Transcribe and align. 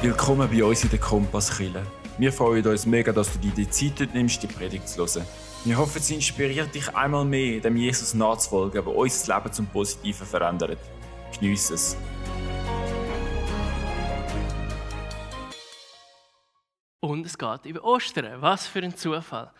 Willkommen 0.00 0.48
bei 0.48 0.62
uns 0.62 0.84
in 0.84 0.90
der 0.90 1.00
Kompasskille. 1.00 1.84
Wir 2.18 2.32
freuen 2.32 2.64
uns 2.64 2.86
mega, 2.86 3.10
dass 3.10 3.32
du 3.32 3.40
dir 3.40 3.50
die 3.50 3.68
Zeit 3.68 4.14
nimmst, 4.14 4.40
die 4.40 4.46
Predigt 4.46 4.88
zu 4.88 5.00
hören. 5.00 5.26
Wir 5.64 5.76
hoffen, 5.76 6.00
sie 6.00 6.14
inspiriert 6.14 6.72
dich 6.72 6.94
einmal 6.94 7.24
mehr, 7.24 7.60
dem 7.60 7.76
Jesus 7.76 8.14
nachzufolgen, 8.14 8.84
der 8.84 8.86
unser 8.86 9.34
Leben 9.34 9.52
zum 9.52 9.66
Positiven 9.66 10.24
verändert. 10.24 10.78
Geniess 11.32 11.70
es. 11.70 11.96
Und 17.00 17.26
es 17.26 17.36
geht 17.36 17.66
über 17.66 17.82
Ostern. 17.82 18.40
Was 18.40 18.68
für 18.68 18.78
ein 18.78 18.96
Zufall. 18.96 19.50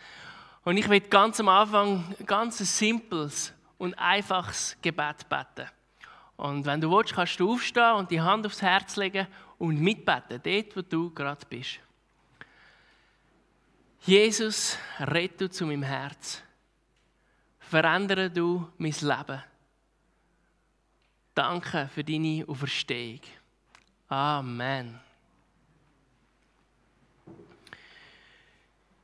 Und 0.62 0.76
ich 0.76 0.88
will 0.88 1.00
ganz 1.00 1.40
am 1.40 1.48
Anfang 1.48 2.14
ein 2.16 2.26
ganz 2.26 2.58
simples 2.58 3.52
und 3.76 3.92
einfaches 3.98 4.76
Gebet 4.82 5.28
beten. 5.28 5.68
Und 6.36 6.64
wenn 6.64 6.80
du 6.80 6.92
willst, 6.92 7.14
kannst 7.14 7.40
du 7.40 7.54
aufstehen 7.54 7.94
und 7.96 8.12
die 8.12 8.20
Hand 8.20 8.46
aufs 8.46 8.62
Herz 8.62 8.94
legen 8.94 9.26
und 9.58 9.80
mitbeten, 9.80 10.40
dort, 10.42 10.76
wo 10.76 10.82
du 10.82 11.10
gerade 11.10 11.44
bist. 11.46 11.80
Jesus, 14.02 14.78
red 15.00 15.40
du 15.40 15.50
zu 15.50 15.66
meinem 15.66 15.82
Herz. 15.82 16.42
Verändere 17.58 18.30
du 18.30 18.70
mein 18.78 18.94
Leben. 19.00 19.42
Danke 21.34 21.90
für 21.94 22.02
deine 22.02 22.44
Auferstehung. 22.48 23.20
Amen. 24.08 24.98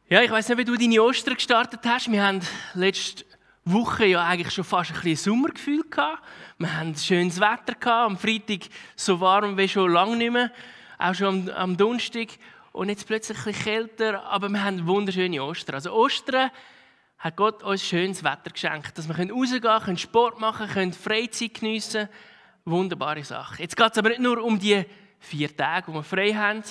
Ja, 0.09 0.23
ich 0.23 0.31
weiß 0.31 0.49
nicht, 0.49 0.59
wie 0.59 0.65
du 0.65 0.77
deine 0.77 1.03
Ostern 1.03 1.35
gestartet 1.35 1.81
hast. 1.85 2.11
Wir 2.11 2.23
haben 2.23 2.41
letzte 2.75 3.25
Woche 3.65 4.05
ja 4.05 4.23
eigentlich 4.27 4.53
schon 4.53 4.65
fast 4.65 4.91
ein 4.91 5.01
bisschen 5.01 5.33
Sommergefühl 5.33 5.85
gehabt. 5.89 6.23
Wir 6.59 6.77
hatten 6.77 6.95
schönes 6.97 7.41
Wetter 7.41 7.75
gehabt. 7.75 8.11
Am 8.11 8.19
Freitag 8.19 8.69
so 8.95 9.21
warm 9.21 9.57
wie 9.57 9.69
schon 9.69 9.91
lange 9.91 10.17
nicht 10.17 10.33
mehr. 10.33 10.51
Auch 10.99 11.15
schon 11.15 11.49
am, 11.49 11.57
am 11.57 11.77
Donnerstag. 11.77 12.29
Und 12.73 12.91
jetzt 12.91 13.07
plötzlich 13.07 13.39
ein 13.39 13.45
bisschen 13.45 13.65
kälter. 13.65 14.23
Aber 14.25 14.51
wir 14.51 14.63
haben 14.63 14.87
wunderschöne 14.87 15.43
Ostern. 15.43 15.77
Also 15.77 15.93
Ostern 15.93 16.51
hat 17.19 17.37
Gott 17.37 17.63
uns 17.63 17.83
schönes 17.83 18.23
Wetter 18.23 18.51
geschenkt. 18.53 18.99
Dass 18.99 19.09
wir 19.09 19.17
rausgehen 19.17 19.63
können, 19.63 19.97
Sport 19.99 20.41
machen 20.41 20.69
können, 20.69 20.93
Freizeit 20.93 21.55
geniessen. 21.55 22.11
Wunderbare 22.67 23.25
Sache. 23.25 23.63
Jetzt 23.63 23.79
geht 23.79 23.93
es 23.93 23.97
aber 23.99 24.11
nicht 24.11 24.21
nur 24.21 24.45
um 24.45 24.59
die 24.59 24.85
vier 25.21 25.57
Tage, 25.57 25.91
die 25.91 25.95
wir 25.95 26.03
frei 26.03 26.35
haben. 26.35 26.63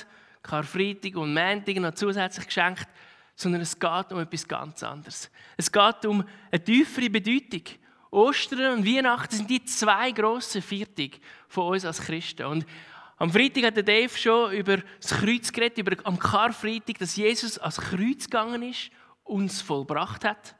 Karfreitag 0.44 1.16
und 1.16 1.34
Montag 1.34 1.76
noch 1.78 1.96
zusätzlich 1.96 2.46
geschenkt 2.46 2.88
sondern 3.36 3.62
es 3.62 3.78
geht 3.80 4.12
um 4.12 4.20
etwas 4.20 4.48
ganz 4.48 4.84
anderes. 4.84 5.30
Es 5.58 5.72
geht 5.72 6.06
um 6.06 6.24
eine 6.52 6.64
tiefere 6.64 7.10
Bedeutung. 7.10 7.64
Ostern 8.12 8.78
und 8.78 8.86
Weihnachten 8.86 9.36
sind 9.36 9.50
die 9.50 9.64
zwei 9.66 10.12
grossen 10.12 10.62
Viertig 10.62 11.20
von 11.48 11.74
uns 11.74 11.84
als 11.84 12.00
Christen. 12.02 12.46
Und 12.46 12.66
am 13.18 13.32
Freitag 13.32 13.66
hat 13.66 13.76
der 13.76 13.84
Dave 13.84 14.16
schon 14.16 14.54
über 14.54 14.78
das 15.02 15.12
Kreuz 15.12 15.52
geredet, 15.52 15.80
über 15.80 15.96
am 16.04 16.20
Karfreitag, 16.20 17.00
dass 17.00 17.16
Jesus 17.16 17.58
als 17.58 17.78
Kreuz 17.78 18.26
gegangen 18.26 18.62
ist, 18.64 18.92
uns 19.24 19.62
vollbracht 19.62 20.26
hat. 20.26 20.56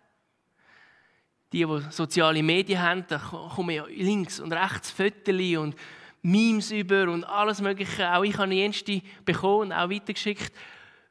Die, 1.52 1.66
die 1.66 1.82
soziale 1.92 2.42
Medien 2.42 2.82
haben, 2.82 3.06
da 3.08 3.20
kommen 3.20 3.76
ja 3.76 3.86
links 3.86 4.40
und 4.40 4.52
rechts 4.52 4.90
Fotos 4.90 5.58
und 5.58 5.76
Memes 6.24 6.72
über 6.72 7.04
und 7.10 7.26
alles 7.26 7.62
Mögliche. 7.62 8.12
Auch 8.12 8.24
ich 8.24 8.38
habe 8.38 8.50
die 8.50 9.04
bekommen 9.26 9.62
und 9.62 9.72
auch 9.74 9.90
weitergeschickt. 9.90 10.54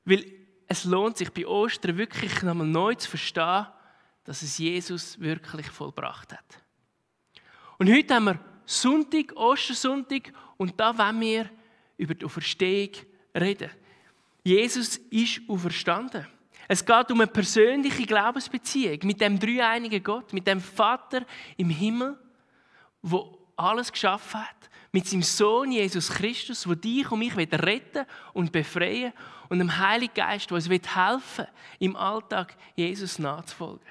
Weil 0.04 0.24
es 0.72 0.84
lohnt 0.84 1.18
sich 1.18 1.30
bei 1.30 1.46
Ostern 1.46 1.98
wirklich 1.98 2.42
nochmal 2.42 2.66
neu 2.66 2.94
zu 2.94 3.10
verstehen, 3.10 3.66
dass 4.24 4.40
es 4.40 4.56
Jesus 4.56 5.20
wirklich 5.20 5.66
vollbracht 5.66 6.32
hat. 6.32 6.62
Und 7.78 7.92
heute 7.92 8.14
haben 8.14 8.24
wir 8.24 8.38
Sonntag, 8.64 9.36
Ostersonntag, 9.36 10.32
und 10.56 10.80
da 10.80 10.96
wollen 10.96 11.20
wir 11.20 11.50
über 11.98 12.14
die 12.14 12.24
Auferstehung 12.24 12.90
reden. 13.38 13.70
Jesus 14.42 14.96
ist 15.10 15.42
auferstanden. 15.46 16.26
Es 16.68 16.82
geht 16.82 17.10
um 17.10 17.20
eine 17.20 17.26
persönliche 17.26 18.06
Glaubensbeziehung 18.06 19.00
mit 19.02 19.20
dem 19.20 19.38
dreieinigen 19.38 20.02
Gott, 20.02 20.32
mit 20.32 20.46
dem 20.46 20.60
Vater 20.60 21.26
im 21.58 21.68
Himmel, 21.68 22.18
wo 23.02 23.38
alles 23.56 23.92
geschaffen 23.92 24.40
hat, 24.40 24.70
mit 24.90 25.06
seinem 25.06 25.22
Sohn 25.22 25.70
Jesus 25.70 26.08
Christus, 26.08 26.62
der 26.62 26.76
dich 26.76 27.10
und 27.10 27.18
mich 27.18 27.36
retten 27.36 28.06
und 28.32 28.52
befreien 28.52 29.12
und 29.52 29.58
dem 29.58 29.76
Heiligen 29.76 30.14
Geist, 30.14 30.48
der 30.48 30.54
uns 30.54 30.66
helfen 30.66 31.20
will, 31.36 31.46
im 31.78 31.94
Alltag 31.94 32.56
Jesus 32.74 33.18
nachzufolgen. 33.18 33.86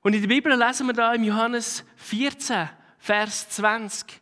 Und 0.00 0.12
in 0.12 0.22
der 0.22 0.28
Bibel 0.28 0.52
lesen 0.58 0.88
wir 0.88 0.92
da 0.92 1.14
im 1.14 1.22
Johannes 1.22 1.84
14, 1.98 2.68
Vers 2.98 3.48
20, 3.50 4.20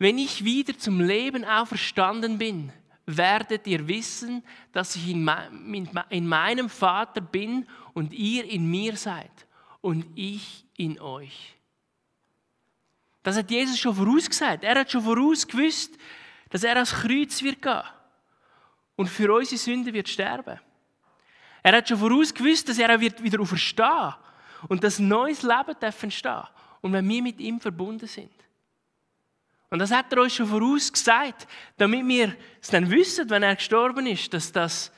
wenn 0.00 0.18
ich 0.18 0.42
wieder 0.42 0.76
zum 0.76 1.00
Leben 1.00 1.44
auferstanden 1.44 2.38
bin, 2.38 2.72
werdet 3.06 3.68
ihr 3.68 3.86
wissen, 3.86 4.42
dass 4.72 4.96
ich 4.96 5.10
in 5.10 5.22
meinem 5.22 6.68
Vater 6.68 7.20
bin 7.20 7.68
und 7.94 8.12
ihr 8.12 8.44
in 8.46 8.68
mir 8.68 8.96
seid 8.96 9.30
und 9.80 10.04
ich 10.16 10.64
in 10.76 11.00
euch. 11.00 11.54
Das 13.22 13.36
hat 13.36 13.48
Jesus 13.48 13.78
schon 13.78 13.94
vorausgesagt. 13.94 14.64
Er 14.64 14.80
hat 14.80 14.90
schon 14.90 15.02
vorausgewusst, 15.02 15.96
dass 16.50 16.64
er 16.64 16.74
ans 16.74 16.92
Kreuz 16.92 17.40
wird 17.44 17.62
gehen 17.62 17.84
und 18.98 19.06
für 19.06 19.32
unsere 19.32 19.56
Sünden 19.56 19.94
wird 19.94 20.08
sterben. 20.08 20.58
Er 21.62 21.76
hat 21.76 21.88
schon 21.88 21.98
vorausgewusst, 21.98 22.68
dass 22.68 22.78
er 22.78 23.00
wird 23.00 23.22
wieder 23.22 23.40
auferstehen 23.40 24.14
und 24.68 24.82
dass 24.82 24.98
neues 24.98 25.42
Leben 25.42 25.76
entstehen 25.80 26.42
und 26.80 26.92
wenn 26.92 27.08
wir 27.08 27.22
mit 27.22 27.38
ihm 27.38 27.60
verbunden 27.60 28.08
sind. 28.08 28.32
Und 29.70 29.78
das 29.78 29.92
hat 29.92 30.12
er 30.12 30.22
uns 30.22 30.34
schon 30.34 30.48
vorausgesagt, 30.48 31.46
damit 31.76 32.08
wir 32.08 32.34
es 32.60 32.70
dann 32.70 32.90
wissen, 32.90 33.30
wenn 33.30 33.44
er 33.44 33.54
gestorben 33.54 34.04
ist, 34.06 34.34
dass 34.34 34.50
das 34.50 34.90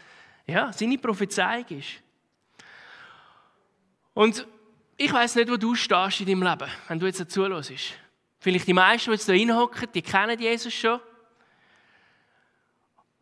ja, 0.46 0.72
seine 0.72 0.96
Prophezeiung 0.96 1.66
ist. 1.68 2.00
Und 4.14 4.46
ich 4.96 5.12
weiß 5.12 5.34
nicht, 5.34 5.50
wo 5.50 5.58
du 5.58 5.74
stehst 5.74 6.20
in 6.20 6.26
deinem 6.26 6.42
Leben, 6.42 6.70
wenn 6.88 6.98
du 6.98 7.06
jetzt 7.06 7.20
dazu. 7.20 7.46
Vielleicht 8.38 8.66
die 8.66 8.72
meisten, 8.72 9.10
die 9.10 9.16
jetzt 9.16 9.26
hier 9.26 9.34
reinhocken, 9.34 9.88
die 9.92 10.02
kennen 10.02 10.40
Jesus 10.40 10.72
schon. 10.72 11.00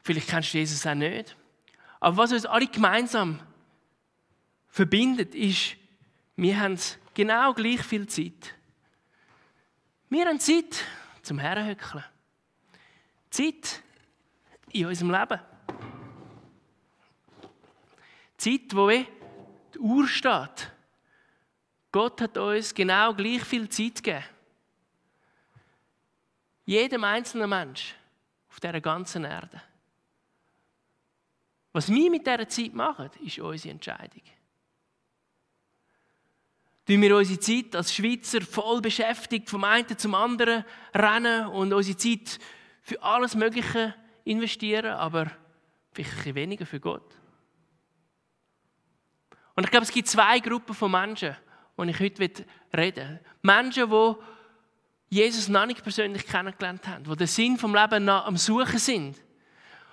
Vielleicht 0.09 0.29
kennst 0.31 0.55
du 0.55 0.59
Jesus 0.59 0.87
auch 0.87 0.95
nicht. 0.95 1.37
Aber 2.01 2.17
was 2.17 2.33
uns 2.33 2.47
alle 2.47 2.67
gemeinsam 2.67 3.39
verbindet, 4.67 5.35
ist, 5.35 5.77
wir 6.35 6.59
haben 6.59 6.79
genau 7.13 7.53
gleich 7.53 7.83
viel 7.83 8.07
Zeit. 8.07 8.55
Wir 10.09 10.25
haben 10.25 10.41
Zeit 10.41 10.83
zum 11.21 11.39
Herrenhöckeln. 11.39 12.03
Zeit 13.29 13.83
in 14.71 14.87
unserem 14.87 15.11
Leben. 15.11 15.41
Zeit, 18.39 18.75
wo 18.75 18.89
die 18.89 19.79
Uhr 19.79 20.09
steht. 20.09 20.73
Gott 21.93 22.23
hat 22.23 22.39
uns 22.39 22.73
genau 22.73 23.13
gleich 23.13 23.45
viel 23.45 23.69
Zeit 23.69 24.03
gegeben. 24.03 24.25
Jedem 26.65 27.05
einzelnen 27.05 27.51
Mensch 27.51 27.95
auf 28.49 28.59
dieser 28.59 28.81
ganzen 28.81 29.25
Erde. 29.25 29.61
Was 31.73 31.91
wir 31.91 32.11
mit 32.11 32.27
dieser 32.27 32.49
Zeit 32.49 32.75
machen, 32.75 33.11
ist 33.25 33.39
unsere 33.39 33.73
Entscheidung. 33.73 34.23
Tun 36.87 37.03
wir 37.03 37.17
unsere 37.17 37.39
Zeit 37.39 37.77
als 37.77 37.95
Schweizer 37.95 38.41
voll 38.41 38.81
beschäftigt, 38.81 39.51
vom 39.51 39.65
einen 39.65 39.99
zum 39.99 40.15
anderen 40.15 40.65
rennen 40.95 41.47
und 41.49 41.73
unsere 41.73 41.99
Zeit 41.99 42.39
für 42.81 43.03
alles 43.03 43.34
Mögliche 43.34 43.95
investieren, 44.25 44.93
aber 44.93 45.31
vielleicht 45.93 46.34
weniger 46.34 46.65
für 46.65 46.81
Gott? 46.81 47.15
Und 49.55 49.65
ich 49.65 49.71
glaube, 49.71 49.85
es 49.85 49.93
gibt 49.93 50.09
zwei 50.09 50.39
Gruppen 50.39 50.75
von 50.75 50.91
Menschen, 50.91 51.37
die 51.77 51.91
ich 51.91 52.00
heute 52.00 52.47
reden 52.75 53.09
will. 53.09 53.21
Menschen, 53.43 53.91
die 53.91 54.15
Jesus 55.11 55.49
noch 55.49 55.67
nicht 55.67 55.82
persönlich 55.82 56.25
kennengelernt 56.26 56.87
haben, 56.87 57.05
die 57.05 57.17
den 57.17 57.26
Sinn 57.26 57.59
vom 57.59 57.75
Leben 57.75 58.09
am 58.09 58.37
Suchen 58.37 58.79
sind. 58.79 59.17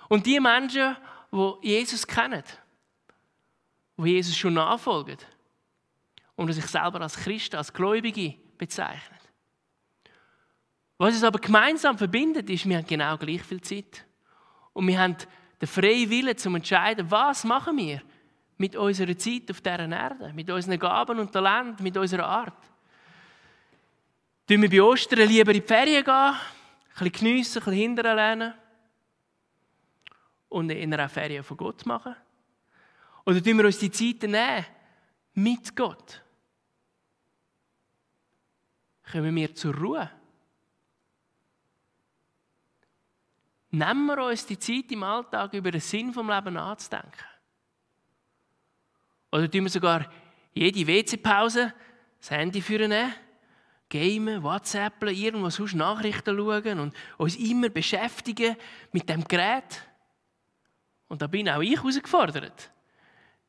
Und 0.08 0.24
die 0.24 0.40
Menschen, 0.40 0.96
wo 1.36 1.58
Jesus 1.62 2.06
kennen, 2.06 2.42
wo 3.96 4.06
Jesus 4.06 4.36
schon 4.36 4.54
nachfolgen 4.54 5.18
und 6.34 6.52
sich 6.52 6.66
selber 6.66 7.00
als 7.00 7.16
Christ, 7.16 7.54
als 7.54 7.72
Gläubige 7.72 8.34
bezeichnet. 8.58 9.20
Was 10.98 11.14
uns 11.14 11.24
aber 11.24 11.38
gemeinsam 11.38 11.98
verbindet, 11.98 12.48
ist, 12.48 12.66
wir 12.66 12.78
haben 12.78 12.86
genau 12.86 13.16
gleich 13.18 13.42
viel 13.42 13.60
Zeit. 13.60 14.04
Und 14.72 14.86
wir 14.86 14.98
haben 14.98 15.16
den 15.60 15.68
freien 15.68 16.08
Willen 16.08 16.36
zum 16.36 16.54
entscheiden, 16.54 17.10
was 17.10 17.44
machen 17.44 17.76
wir 17.76 18.02
mit 18.56 18.74
unserer 18.76 19.16
Zeit 19.16 19.50
auf 19.50 19.60
dieser 19.60 19.90
Erde, 19.90 20.32
mit 20.34 20.50
unseren 20.50 20.78
Gaben 20.78 21.18
und 21.18 21.32
Talenten, 21.32 21.82
mit 21.82 21.96
unserer 21.96 22.26
Art. 22.26 22.56
Tun 24.48 24.62
wir 24.62 24.70
bei 24.70 24.82
Ostern 24.82 25.28
lieber 25.28 25.52
in 25.52 25.60
die 25.60 25.66
Ferien 25.66 26.04
gehen, 26.04 26.14
ein 26.14 26.34
bisschen 26.94 27.12
geniessen, 27.12 27.58
ein 27.58 27.64
bisschen 27.64 27.80
hinterher 27.80 28.14
lernen? 28.14 28.54
Und 30.48 30.70
in 30.70 30.92
einer 30.92 31.08
Ferien 31.08 31.44
von 31.44 31.56
Gott 31.56 31.86
machen? 31.86 32.14
Oder 33.24 33.42
tun 33.42 33.58
wir 33.58 33.66
uns 33.66 33.78
die 33.78 33.90
Zeit 33.90 34.22
nehmen 34.22 34.64
mit 35.34 35.74
Gott? 35.74 36.22
Kommen 39.10 39.34
wir 39.34 39.54
zur 39.54 39.74
Ruhe? 39.74 40.10
nehmen 43.76 44.06
wir 44.06 44.24
uns 44.24 44.46
die 44.46 44.58
Zeit 44.58 44.90
im 44.90 45.02
Alltag 45.02 45.52
über 45.54 45.70
den 45.70 45.80
Sinn 45.80 46.12
vom 46.12 46.30
Leben 46.30 46.54
nachzudenken. 46.54 47.24
Oder 49.30 49.50
tun 49.50 49.64
wir 49.64 49.70
sogar 49.70 50.10
jede 50.52 50.86
WC-Pause 50.86 51.74
das 52.18 52.30
Handy 52.30 52.62
führen, 52.62 53.12
gamen, 53.90 54.42
WhatsAppen, 54.42 55.08
irgendwo 55.08 55.50
sonst 55.50 55.74
Nachrichten 55.74 56.36
schauen 56.36 56.80
und 56.80 56.96
uns 57.18 57.36
immer 57.36 57.68
beschäftigen 57.68 58.56
mit 58.92 59.08
dem 59.08 59.24
Gerät. 59.24 59.82
Und 61.08 61.22
da 61.22 61.26
bin 61.26 61.48
auch 61.48 61.60
ich 61.60 61.76
herausgefordert, 61.76 62.70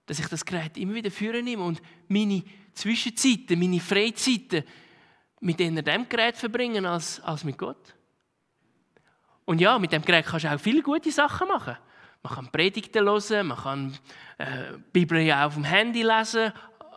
dass 0.06 0.19
ich 0.19 0.27
das 0.27 0.45
Gerät 0.45 0.77
immer 0.77 0.94
wieder 0.94 1.12
führen 1.12 1.45
nehme 1.45 1.63
und 1.63 1.81
meine 2.07 2.44
Zwischenzeiten, 2.74 3.59
meine 3.59 3.80
Freizeiten 3.80 4.63
mit 5.39 5.59
dem 5.59 6.09
Gerät 6.09 6.38
verbringen 6.38 6.86
als, 6.86 7.19
als 7.21 7.44
mit 7.44 7.57
Gott. 7.57 7.95
Und 9.45 9.62
ja, 9.62 9.80
mit 9.80 9.92
dem 9.92 10.01
Gerät 10.04 10.25
kannst 10.25 10.45
du 10.45 10.54
auch 10.54 10.59
viele 10.59 10.81
gute 10.81 11.12
Sachen 11.12 11.48
machen. 11.48 11.77
Man 12.24 12.33
kann 12.33 12.51
Predigten 12.51 13.06
hören, 13.06 13.48
man 13.48 13.57
kann 13.57 13.98
äh, 14.38 14.74
Bibel 14.92 15.19
ja 15.19 15.45
auf 15.45 15.53
dem 15.53 15.63
Handy 15.63 16.03
lesen. 16.03 16.51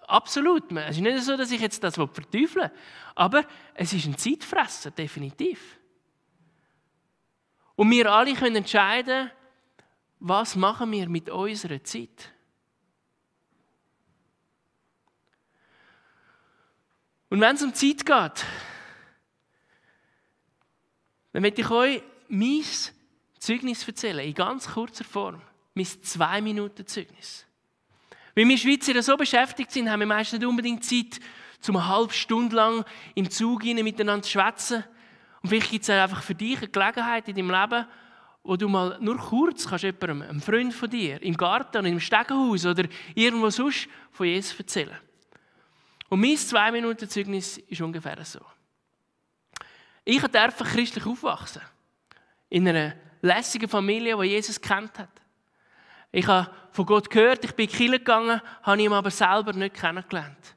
Absolut. 0.09 0.73
Es 0.73 0.97
ist 0.97 1.03
nicht 1.03 1.23
so, 1.23 1.37
dass 1.37 1.53
ich 1.53 1.61
jetzt 1.61 1.85
das 1.85 1.95
verteufeln 1.95 2.71
will. 2.71 2.71
Aber 3.15 3.45
es 3.75 3.93
ist 3.93 4.07
ein 4.07 4.17
Zeitfresser, 4.17 4.91
definitiv. 4.91 5.79
Und 7.77 7.91
wir 7.91 8.13
alle 8.13 8.35
können 8.35 8.57
entscheiden, 8.57 9.31
was 10.21 10.55
machen 10.55 10.93
wir 10.93 11.09
mit 11.09 11.31
unserer 11.31 11.83
Zeit. 11.83 12.33
Und 17.31 17.41
wenn 17.41 17.57
es 17.57 17.63
um 17.63 17.75
Zeit 17.75 18.05
geht, 18.05 18.45
dann 21.33 21.43
möchte 21.43 21.61
ich 21.63 21.71
euch 21.71 22.03
mein 22.29 22.65
Zeugnis 23.39 23.87
erzählen, 23.87 24.27
in 24.27 24.35
ganz 24.35 24.69
kurzer 24.69 25.05
Form. 25.05 25.41
Mein 25.75 25.87
zwei 25.87 26.41
Minuten 26.41 26.87
Zeugnis. 26.87 27.47
Weil 28.35 28.49
wir 28.49 28.59
Schweizer 28.59 29.01
so 29.03 29.17
beschäftigt 29.17 29.71
sind, 29.71 29.89
haben 29.89 30.01
wir 30.01 30.07
meistens 30.07 30.41
nicht 30.41 30.49
unbedingt 30.49 30.85
Zeit, 30.85 31.21
um 31.69 31.77
eine 31.77 31.87
halbe 31.87 32.13
Stunde 32.13 32.57
lang 32.57 32.85
im 33.15 33.31
Zug 33.31 33.65
miteinander 33.65 34.23
zu 34.23 34.31
schwätzen. 34.33 34.85
Und 35.43 35.49
vielleicht 35.49 35.71
gibt 35.71 35.85
es 35.85 35.91
einfach 35.91 36.23
für 36.23 36.35
dich 36.35 36.59
eine 36.59 36.69
Gelegenheit 36.69 37.29
in 37.29 37.37
deinem 37.37 37.51
Leben, 37.51 37.87
wo 38.43 38.57
du 38.57 38.69
mal 38.69 38.99
nur 39.01 39.19
kurz 39.19 39.67
kannst 39.67 39.85
jemandem, 39.85 40.23
einem 40.23 40.41
Freund 40.41 40.75
von 40.75 40.89
dir, 40.89 41.23
im 41.23 41.37
Garten 41.37 41.85
im 41.85 42.01
Stegenhaus 42.01 42.65
oder 42.67 42.85
irgendwo 43.15 43.51
sonst 43.51 43.89
von 44.13 44.27
Jesus 44.27 44.59
erzählen. 44.59 44.97
Und 46.09 46.21
mein 46.21 46.37
zwei 46.37 46.73
Minuten 46.73 47.09
Zeugnis 47.09 47.59
ist 47.59 47.81
ungefähr 47.81 48.25
so. 48.25 48.41
Ich 50.05 50.21
durfte 50.21 50.65
christlich 50.65 51.07
aufwachsen. 51.07 51.63
In 52.49 52.67
einer 52.67 52.95
lässigen 53.23 53.69
Familie, 53.69 54.17
die 54.21 54.29
Jesus 54.29 54.61
kennt 54.61 54.99
hat. 54.99 55.09
Ich 56.11 56.27
habe 56.27 56.51
von 56.73 56.87
Gott 56.87 57.09
gehört, 57.09 57.45
ich 57.45 57.55
bin 57.55 57.67
in 57.67 57.71
die 57.71 57.77
Kirche 57.77 57.99
gegangen, 57.99 58.41
habe 58.63 58.83
ihn 58.83 58.93
aber 58.93 59.11
selber 59.11 59.53
nicht 59.53 59.75
kennengelernt. 59.77 60.57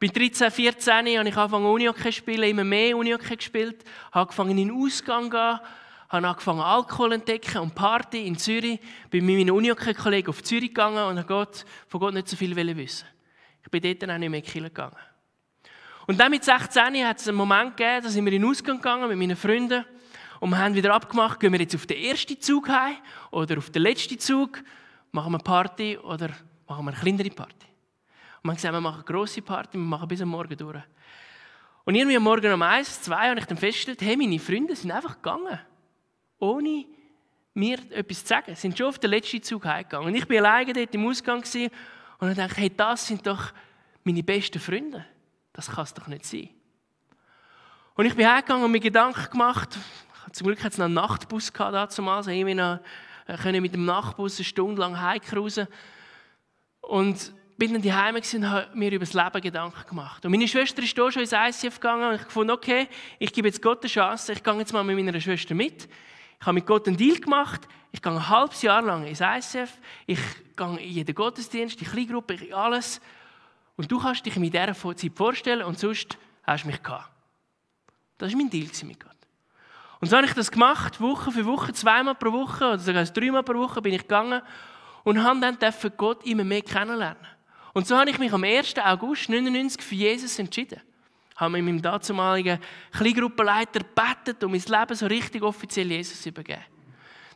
Bei 0.00 0.08
13, 0.08 0.50
14 0.50 0.92
habe 0.94 1.08
ich 1.08 1.18
angefangen 1.18 1.66
Unihockey 1.66 2.10
zu 2.10 2.12
spielen, 2.12 2.50
immer 2.50 2.64
mehr 2.64 2.96
Unihockey 2.96 3.36
gespielt, 3.36 3.84
habe 4.10 4.22
angefangen 4.22 4.50
in 4.50 4.68
den 4.68 4.70
Ausgang 4.72 5.24
zu 5.24 5.30
gehen, 5.30 5.60
habe 6.08 6.28
angefangen 6.28 6.60
Alkohol 6.60 7.12
entdecken 7.12 7.58
und 7.58 7.74
Party 7.74 8.26
in 8.26 8.38
Zürich. 8.38 8.80
Bin 9.10 9.24
mit 9.26 9.36
meinen 9.36 9.50
Unihockey-Kollegen 9.50 10.28
auf 10.28 10.42
Zürich 10.42 10.68
gegangen 10.68 11.04
und 11.04 11.18
habe 11.18 11.26
Gott, 11.26 11.64
von 11.88 12.00
Gott 12.00 12.14
nicht 12.14 12.28
so 12.28 12.36
viel 12.36 12.54
wissen. 12.54 13.06
Ich 13.62 13.70
bin 13.70 13.82
dort 13.82 14.10
auch 14.10 14.18
nicht 14.18 14.30
mehr 14.30 14.38
in 14.38 14.46
die 14.46 14.60
gegangen. 14.60 14.96
Und 16.06 16.20
dann 16.20 16.30
mit 16.30 16.44
16 16.44 17.04
hat 17.04 17.18
es 17.18 17.26
einen 17.26 17.36
Moment 17.36 17.76
gegeben, 17.76 18.04
da 18.04 18.08
sind 18.08 18.24
wir 18.24 18.32
in 18.32 18.42
den 18.42 18.50
Ausgang 18.50 18.76
gegangen 18.76 19.08
mit 19.08 19.18
meinen 19.18 19.36
Freunden 19.36 19.84
und 20.38 20.50
wir 20.50 20.58
haben 20.58 20.74
wieder 20.74 20.94
abgemacht, 20.94 21.40
gehen 21.40 21.52
wir 21.52 21.60
jetzt 21.60 21.74
auf 21.74 21.86
den 21.86 21.98
ersten 21.98 22.40
Zug 22.40 22.68
heim 22.68 22.96
oder 23.32 23.58
auf 23.58 23.70
den 23.70 23.82
letzten 23.82 24.18
Zug, 24.18 24.62
machen 25.10 25.32
wir 25.32 25.38
Party 25.38 25.98
oder 25.98 26.28
machen 26.68 26.84
wir 26.84 26.92
eine 26.92 27.00
kleinere 27.00 27.30
Party. 27.30 27.54
Und 27.56 28.44
wir 28.44 28.50
haben 28.50 28.56
gesagt, 28.56 28.74
wir 28.74 28.80
machen 28.80 28.96
eine 28.96 29.04
grosse 29.04 29.42
Party, 29.42 29.78
wir 29.78 29.84
machen 29.84 30.06
bis 30.06 30.22
am 30.22 30.28
Morgen 30.28 30.56
durch. 30.56 30.82
Und 31.84 31.94
irgendwie 31.94 32.16
am 32.16 32.22
Morgen 32.22 32.52
um 32.52 32.62
eins, 32.62 33.02
zwei 33.02 33.30
habe 33.30 33.40
ich 33.40 33.46
dann 33.46 33.56
festgestellt, 33.56 34.02
hey, 34.02 34.16
meine 34.16 34.38
Freunde 34.38 34.76
sind 34.76 34.90
einfach 34.90 35.16
gegangen. 35.16 35.58
Ohne 36.38 36.84
mir 37.54 37.78
etwas 37.90 38.22
zu 38.22 38.26
sagen. 38.28 38.54
Sie 38.54 38.60
sind 38.60 38.76
schon 38.76 38.88
auf 38.88 38.98
den 38.98 39.10
letzten 39.10 39.42
Zug 39.42 39.64
heimgegangen. 39.64 40.08
Und 40.08 40.14
ich 40.14 40.28
war 40.28 40.36
alleine 40.36 40.72
dort 40.72 40.94
im 40.94 41.06
Ausgang 41.06 41.42
und 42.18 42.28
dann 42.28 42.34
dachte 42.34 42.52
ich, 42.52 42.58
hey, 42.58 42.72
das 42.74 43.06
sind 43.06 43.26
doch 43.26 43.52
meine 44.04 44.22
besten 44.22 44.58
Freunde. 44.58 45.04
Das 45.52 45.70
kann 45.70 45.84
es 45.84 45.94
doch 45.94 46.06
nicht 46.06 46.24
sein. 46.24 46.48
Und 47.94 48.06
ich 48.06 48.14
bin 48.14 48.28
heimgegangen 48.28 48.64
und 48.64 48.70
mir 48.70 48.80
Gedanken 48.80 49.30
gemacht, 49.30 49.78
zum 50.32 50.46
Glück 50.46 50.62
hat 50.62 50.72
es 50.72 50.78
noch 50.78 50.84
einen 50.84 50.94
Nachtbus 50.94 51.52
gehabt 51.52 51.98
damals. 51.98 52.26
Ich 52.26 52.44
noch, 52.44 52.80
äh, 53.26 53.60
mit 53.60 53.72
dem 53.72 53.84
Nachtbus 53.86 54.36
eine 54.36 54.44
Stunde 54.44 54.80
lang 54.80 55.00
heimcruisen. 55.00 55.66
Und 56.80 57.32
bin 57.56 57.72
dann 57.72 57.82
daheim 57.82 58.16
und 58.16 58.50
habe 58.50 58.68
mir 58.76 58.92
über 58.92 59.04
das 59.04 59.14
Leben 59.14 59.40
Gedanken 59.40 59.88
gemacht. 59.88 60.24
Und 60.24 60.30
meine 60.30 60.46
Schwester 60.46 60.82
ist 60.82 60.94
hier 60.94 61.10
schon 61.10 61.22
ins 61.22 61.32
ICF 61.32 61.80
gegangen 61.80 62.10
und 62.10 62.14
ich 62.16 62.26
fand, 62.28 62.50
okay, 62.50 62.86
ich 63.18 63.32
gebe 63.32 63.48
jetzt 63.48 63.62
Gott 63.62 63.82
eine 63.82 63.88
Chance. 63.88 64.32
Ich 64.32 64.42
gehe 64.42 64.54
jetzt 64.58 64.72
mal 64.72 64.84
mit 64.84 64.96
meiner 64.96 65.20
Schwester 65.20 65.54
mit. 65.54 65.88
Ich 66.40 66.46
habe 66.46 66.54
mit 66.54 66.66
Gott 66.66 66.86
einen 66.86 66.96
Deal 66.96 67.18
gemacht. 67.18 67.66
Ich 67.92 68.02
gehe 68.02 68.12
ein 68.12 68.28
halbes 68.28 68.62
Jahr 68.62 68.82
lang 68.82 69.06
ins 69.06 69.20
ICF. 69.20 69.78
Ich 70.06 70.20
gehe 70.56 70.78
in 70.78 70.78
jeden 70.78 71.14
Gottesdienst, 71.14 71.80
in 71.80 71.88
Kleingruppe, 71.88 72.54
alles. 72.54 73.00
Und 73.76 73.90
du 73.90 73.98
kannst 73.98 74.24
dich 74.24 74.36
in 74.36 74.42
dieser 74.42 74.74
Zeit 74.74 75.12
vorstellen 75.14 75.62
und 75.62 75.78
sonst 75.78 76.18
hast 76.44 76.64
du 76.64 76.68
mich 76.68 76.82
gehabt. 76.82 77.10
Das 78.18 78.32
war 78.32 78.38
mein 78.38 78.50
Deal 78.50 78.68
mit 78.84 79.00
Gott. 79.00 79.12
Und 80.00 80.08
so 80.08 80.16
habe 80.16 80.26
ich 80.26 80.34
das 80.34 80.50
gemacht, 80.50 81.00
Woche 81.00 81.32
für 81.32 81.44
Woche, 81.46 81.72
zweimal 81.72 82.14
pro 82.14 82.32
Woche 82.32 82.64
oder 82.64 82.78
sogar 82.78 83.04
dreimal 83.04 83.42
pro 83.42 83.54
Woche 83.54 83.80
bin 83.80 83.94
ich 83.94 84.02
gegangen 84.02 84.42
und 85.04 85.22
habe 85.22 85.40
dann 85.40 85.58
Gott 85.96 86.24
immer 86.24 86.44
mehr 86.44 86.62
kennenlernen. 86.62 87.26
Und 87.72 87.86
so 87.86 87.96
habe 87.96 88.10
ich 88.10 88.18
mich 88.18 88.32
am 88.32 88.44
1. 88.44 88.76
August 88.78 89.28
1999 89.28 89.82
für 89.82 89.94
Jesus 89.94 90.38
entschieden. 90.38 90.80
Habe 91.36 91.60
mit 91.60 91.64
meinem 91.64 91.82
damaligen 91.82 92.58
Kleingruppenleiter 92.92 93.80
gebetet 93.80 94.42
und 94.42 94.52
mein 94.52 94.60
Leben 94.60 94.94
so 94.94 95.06
richtig 95.06 95.42
offiziell 95.42 95.90
Jesus 95.90 96.24
übergeben. 96.26 96.64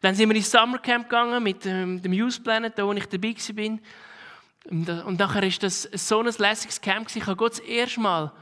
Dann 0.00 0.14
sind 0.14 0.28
wir 0.28 0.36
ins 0.36 0.50
Summercamp 0.50 1.08
gegangen 1.08 1.42
mit 1.42 1.66
ähm, 1.66 2.00
dem 2.00 2.12
Youth 2.12 2.42
Planet, 2.42 2.72
wo 2.78 2.92
ich 2.92 3.06
dabei 3.06 3.34
war. 3.34 5.06
Und 5.06 5.18
nachher 5.18 5.42
war 5.42 5.58
das 5.60 5.82
so 5.82 6.20
ein 6.20 6.34
lässiges 6.38 6.80
Camp. 6.80 7.14
Ich 7.14 7.26
habe 7.26 7.36
Gott 7.36 7.52
das 7.52 7.60
erste 7.60 8.00
Mal 8.00 8.32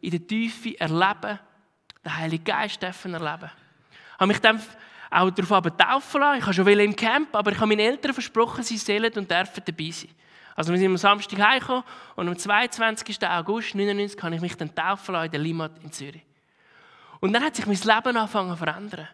in 0.00 0.10
der 0.10 0.26
Tiefe 0.26 0.78
erleben 0.80 1.38
den 2.04 2.16
Heiligen 2.16 2.44
Geist 2.44 2.82
erleben. 2.82 3.50
Ich 3.50 4.20
habe 4.20 4.26
mich 4.26 4.38
dann 4.38 4.60
auch 5.10 5.30
darauf 5.30 5.76
taufen 5.76 6.20
lassen. 6.20 6.38
Ich 6.38 6.44
habe 6.44 6.54
schon 6.54 6.68
im 6.68 6.96
Camp, 6.96 7.34
aber 7.34 7.52
ich 7.52 7.58
habe 7.58 7.68
meinen 7.68 7.80
Eltern 7.80 8.12
versprochen, 8.12 8.62
sie 8.62 8.76
sollen 8.76 9.12
und 9.14 9.30
dürfen 9.30 9.62
dabei 9.64 9.90
sein. 9.90 10.10
Also 10.56 10.72
wir 10.72 10.78
sind 10.78 10.90
am 10.90 10.96
Samstag 10.96 11.38
heimgekommen 11.40 11.84
und 12.16 12.28
am 12.28 12.38
22. 12.38 13.16
August 13.28 13.74
1999 13.74 14.22
habe 14.22 14.34
ich 14.36 14.40
mich 14.40 14.56
dann 14.56 14.74
taufen 14.74 15.12
lassen 15.12 15.26
in 15.26 15.32
der 15.32 15.40
Limat 15.40 15.72
in 15.82 15.90
Zürich. 15.90 16.22
Und 17.20 17.32
dann 17.32 17.42
hat 17.42 17.56
sich 17.56 17.66
mein 17.66 17.76
Leben 17.76 18.16
angefangen 18.16 18.50
zu 18.50 18.56
verändern. 18.56 19.08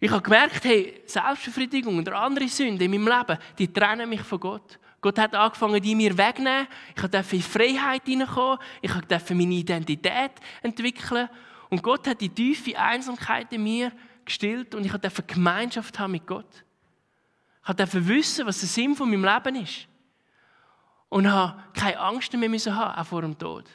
Ich 0.00 0.10
habe 0.10 0.22
gemerkt, 0.22 0.64
hey, 0.64 1.02
Selbstbefriedigung 1.06 1.98
und 1.98 2.08
andere 2.08 2.48
Sünden 2.48 2.80
in 2.80 3.02
meinem 3.02 3.18
Leben, 3.18 3.38
die 3.58 3.72
trennen 3.72 4.08
mich 4.08 4.22
von 4.22 4.40
Gott. 4.40 4.78
Gott 5.00 5.18
hat 5.18 5.34
angefangen, 5.34 5.82
die 5.82 5.94
mir 5.94 6.16
wegzunehmen. 6.16 6.66
Ich 6.96 7.02
durfte 7.02 7.36
in 7.36 7.42
Freiheit 7.42 8.02
hineinkommen. 8.06 8.58
Ich 8.80 8.92
durfte 8.92 9.34
meine 9.34 9.54
Identität 9.54 10.32
entwickeln. 10.62 11.28
Und 11.68 11.82
Gott 11.82 12.06
hat 12.06 12.20
die 12.20 12.30
tiefe 12.30 12.78
Einsamkeit 12.78 13.52
in 13.52 13.62
mir 13.62 13.92
gestillt 14.24 14.74
und 14.74 14.86
ich 14.86 14.92
durfte 14.92 15.22
Gemeinschaft 15.22 15.98
haben 15.98 16.12
mit 16.12 16.26
Gott. 16.26 16.64
Ich 17.68 17.74
durfte 17.74 18.08
wissen, 18.08 18.46
was 18.46 18.60
der 18.60 18.68
Sinn 18.68 18.94
von 18.94 19.10
meinem 19.10 19.24
Leben 19.24 19.62
ist. 19.62 19.88
Und 21.14 21.30
habe 21.30 21.62
keine 21.74 22.00
Angst 22.00 22.32
mehr 22.32 22.48
müssen 22.48 22.74
haben, 22.74 23.00
auch 23.00 23.06
vor 23.06 23.22
dem 23.22 23.38
Tod. 23.38 23.70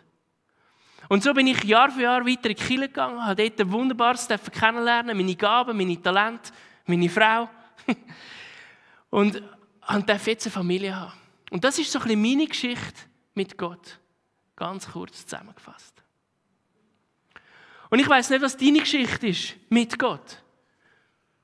Und 1.07 1.23
so 1.23 1.33
bin 1.33 1.47
ich 1.47 1.63
Jahr 1.63 1.89
für 1.89 2.01
Jahr 2.01 2.25
weiter 2.25 2.49
in 2.49 2.55
die 2.57 2.61
Kirche 2.61 2.89
gegangen, 2.89 3.25
habe 3.25 3.41
dort 3.41 3.61
ein 3.61 3.71
wunderbares 3.71 4.27
kennenlernen, 4.51 5.15
meine 5.15 5.35
Gaben, 5.37 5.77
meine 5.77 6.01
Talente, 6.01 6.51
meine 6.85 7.07
Frau. 7.07 7.49
und 9.09 9.41
durfte 10.05 10.31
jetzt 10.31 10.47
eine 10.47 10.51
Familie 10.51 10.93
haben. 10.93 11.13
Und 11.49 11.63
das 11.63 11.79
ist 11.79 11.89
so 11.89 11.99
ein 11.99 12.03
bisschen 12.03 12.21
meine 12.21 12.45
Geschichte 12.45 13.03
mit 13.35 13.57
Gott. 13.57 13.99
Ganz 14.57 14.91
kurz 14.91 15.25
zusammengefasst. 15.25 15.93
Und 17.89 17.99
ich 17.99 18.09
weiß 18.09 18.31
nicht, 18.31 18.41
was 18.41 18.57
deine 18.57 18.79
Geschichte 18.79 19.27
ist 19.27 19.55
mit 19.69 19.97
Gott. 19.97 20.43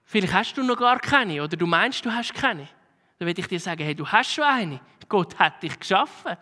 Vielleicht 0.03 0.33
hast 0.33 0.57
du 0.57 0.63
noch 0.63 0.77
gar 0.77 0.99
keine 0.99 1.41
oder 1.41 1.55
du 1.55 1.65
meinst, 1.65 2.03
du 2.03 2.11
hast 2.11 2.33
keine. 2.33 2.67
Dann 3.17 3.27
würde 3.27 3.41
ich 3.41 3.47
dir 3.47 3.59
sagen, 3.59 3.83
hey, 3.83 3.95
du 3.95 4.07
hast 4.07 4.33
schon 4.33 4.43
eine. 4.43 4.79
Gott 5.07 5.37
hat 5.39 5.63
dich 5.63 5.79
geschaffen. 5.79 6.35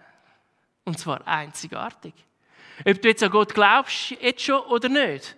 Und 0.86 0.98
zwar 1.00 1.26
einzigartig. 1.28 2.14
Ob 2.86 3.02
du 3.02 3.08
jetzt 3.08 3.24
an 3.24 3.32
Gott 3.32 3.54
glaubst, 3.54 4.12
jetzt 4.12 4.42
schon 4.42 4.60
oder 4.62 4.90
nicht, 4.90 5.36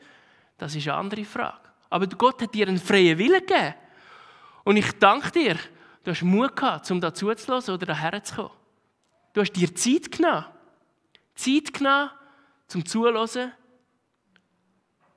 das 0.57 0.75
ist 0.75 0.87
eine 0.87 0.97
andere 0.97 1.25
Frage. 1.25 1.59
Aber 1.89 2.07
Gott 2.07 2.41
hat 2.41 2.53
dir 2.53 2.67
einen 2.67 2.79
freien 2.79 3.17
Willen 3.17 3.45
gegeben. 3.45 3.75
Und 4.63 4.77
ich 4.77 4.91
danke 4.93 5.31
dir, 5.31 5.57
du 6.03 6.11
hast 6.11 6.23
Mut 6.23 6.55
gehabt, 6.55 6.89
um 6.89 6.99
da 6.99 7.13
zuzulassen 7.13 7.73
oder 7.73 7.85
daher 7.85 8.23
zu 8.23 8.35
kommen. 8.35 8.51
Du 9.33 9.41
hast 9.41 9.51
dir 9.51 9.73
Zeit 9.75 10.11
genommen. 10.11 10.45
Zeit 11.35 11.73
genommen, 11.73 12.09
zum 12.67 12.85
Zuhören 12.85 13.51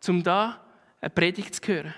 um 0.07 0.23
da 0.23 0.61
eine 1.01 1.11
Predigt 1.11 1.55
zu 1.55 1.63
hören. 1.67 1.95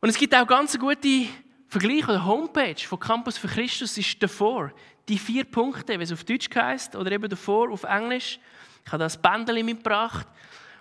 Und 0.00 0.08
es 0.08 0.16
gibt 0.16 0.34
auch 0.34 0.46
ganz 0.46 0.78
gute 0.78 1.26
Vergleiche 1.70 2.06
oder 2.06 2.24
Homepage 2.24 2.80
von 2.80 2.98
Campus 2.98 3.38
für 3.38 3.46
Christus 3.46 3.96
ist 3.96 4.20
davor. 4.20 4.72
Die 5.08 5.18
vier 5.20 5.44
Punkte, 5.44 5.96
wie 6.00 6.02
es 6.02 6.10
auf 6.10 6.24
Deutsch 6.24 6.48
heißt 6.52 6.96
oder 6.96 7.12
eben 7.12 7.28
davor 7.28 7.70
auf 7.70 7.84
Englisch. 7.84 8.40
Ich 8.84 8.90
habe 8.90 9.04
das 9.04 9.16
Bändchen 9.16 9.64
mitgebracht, 9.64 10.26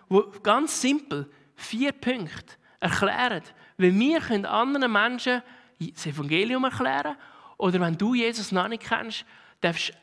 wo 0.08 0.24
ganz 0.41 0.81
simpel 0.81 1.29
vier 1.55 1.91
Punkte 1.91 2.55
erklären, 2.79 3.43
wie 3.77 4.00
wir 4.00 4.19
können 4.19 4.48
anderen 4.48 4.91
Menschen 4.91 5.43
das 5.77 6.08
Evangelium 6.08 6.63
erklären 6.63 7.15
oder 7.58 7.79
wenn 7.81 7.96
du 7.96 8.15
Jesus 8.15 8.51
noch 8.51 8.67
nicht 8.67 8.81
kennst, 8.84 9.25
darfst 9.62 9.89
du 9.89 9.93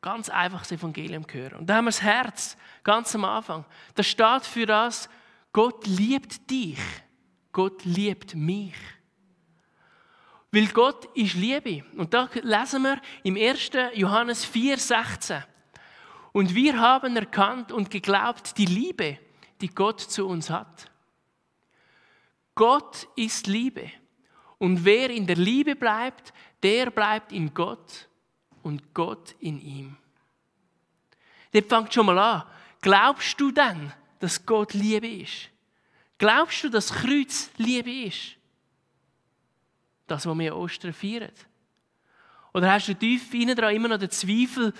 ganz 0.00 0.28
einfach 0.28 0.60
das 0.60 0.70
Evangelium 0.70 1.26
hören. 1.28 1.58
Und 1.58 1.66
da 1.66 1.74
haben 1.74 1.86
wir 1.86 1.90
das 1.90 2.02
Herz 2.02 2.56
ganz 2.84 3.12
am 3.16 3.24
Anfang. 3.24 3.64
Das 3.96 4.06
steht 4.06 4.46
für 4.46 4.66
das, 4.66 5.08
Gott 5.52 5.88
liebt 5.88 6.48
dich. 6.48 6.78
Gott 7.50 7.84
liebt 7.84 8.36
mich. 8.36 8.74
Weil 10.56 10.68
Gott 10.68 11.04
ist 11.14 11.34
Liebe. 11.34 11.84
Und 11.98 12.14
da 12.14 12.30
lesen 12.32 12.80
wir 12.80 12.98
im 13.24 13.36
1. 13.36 13.72
Johannes 13.92 14.42
4, 14.46 14.78
16. 14.78 15.44
Und 16.32 16.54
wir 16.54 16.80
haben 16.80 17.14
erkannt 17.14 17.72
und 17.72 17.90
geglaubt 17.90 18.56
die 18.56 18.64
Liebe, 18.64 19.18
die 19.60 19.68
Gott 19.68 20.00
zu 20.00 20.26
uns 20.26 20.48
hat. 20.48 20.90
Gott 22.54 23.06
ist 23.16 23.46
Liebe. 23.46 23.90
Und 24.56 24.82
wer 24.82 25.10
in 25.10 25.26
der 25.26 25.36
Liebe 25.36 25.76
bleibt, 25.76 26.32
der 26.62 26.90
bleibt 26.90 27.32
in 27.32 27.52
Gott 27.52 28.08
und 28.62 28.94
Gott 28.94 29.34
in 29.40 29.60
ihm. 29.60 29.98
Dort 31.52 31.68
fängt 31.68 31.92
schon 31.92 32.06
mal 32.06 32.18
an. 32.18 32.44
Glaubst 32.80 33.38
du 33.38 33.50
denn, 33.50 33.92
dass 34.20 34.46
Gott 34.46 34.72
Liebe 34.72 35.06
ist? 35.06 35.50
Glaubst 36.16 36.64
du, 36.64 36.70
dass 36.70 36.94
Kreuz 36.94 37.50
Liebe 37.58 38.06
ist? 38.06 38.35
Das, 40.06 40.26
was 40.26 40.38
wir 40.38 40.56
Ostern 40.56 40.92
feiern. 40.92 41.32
Oder 42.54 42.72
hast 42.72 42.88
du 42.88 42.94
tief 42.94 43.32
innen 43.34 43.56
dran 43.56 43.74
immer 43.74 43.88
noch 43.88 43.98
den 43.98 44.10
Zweifel, 44.10 44.72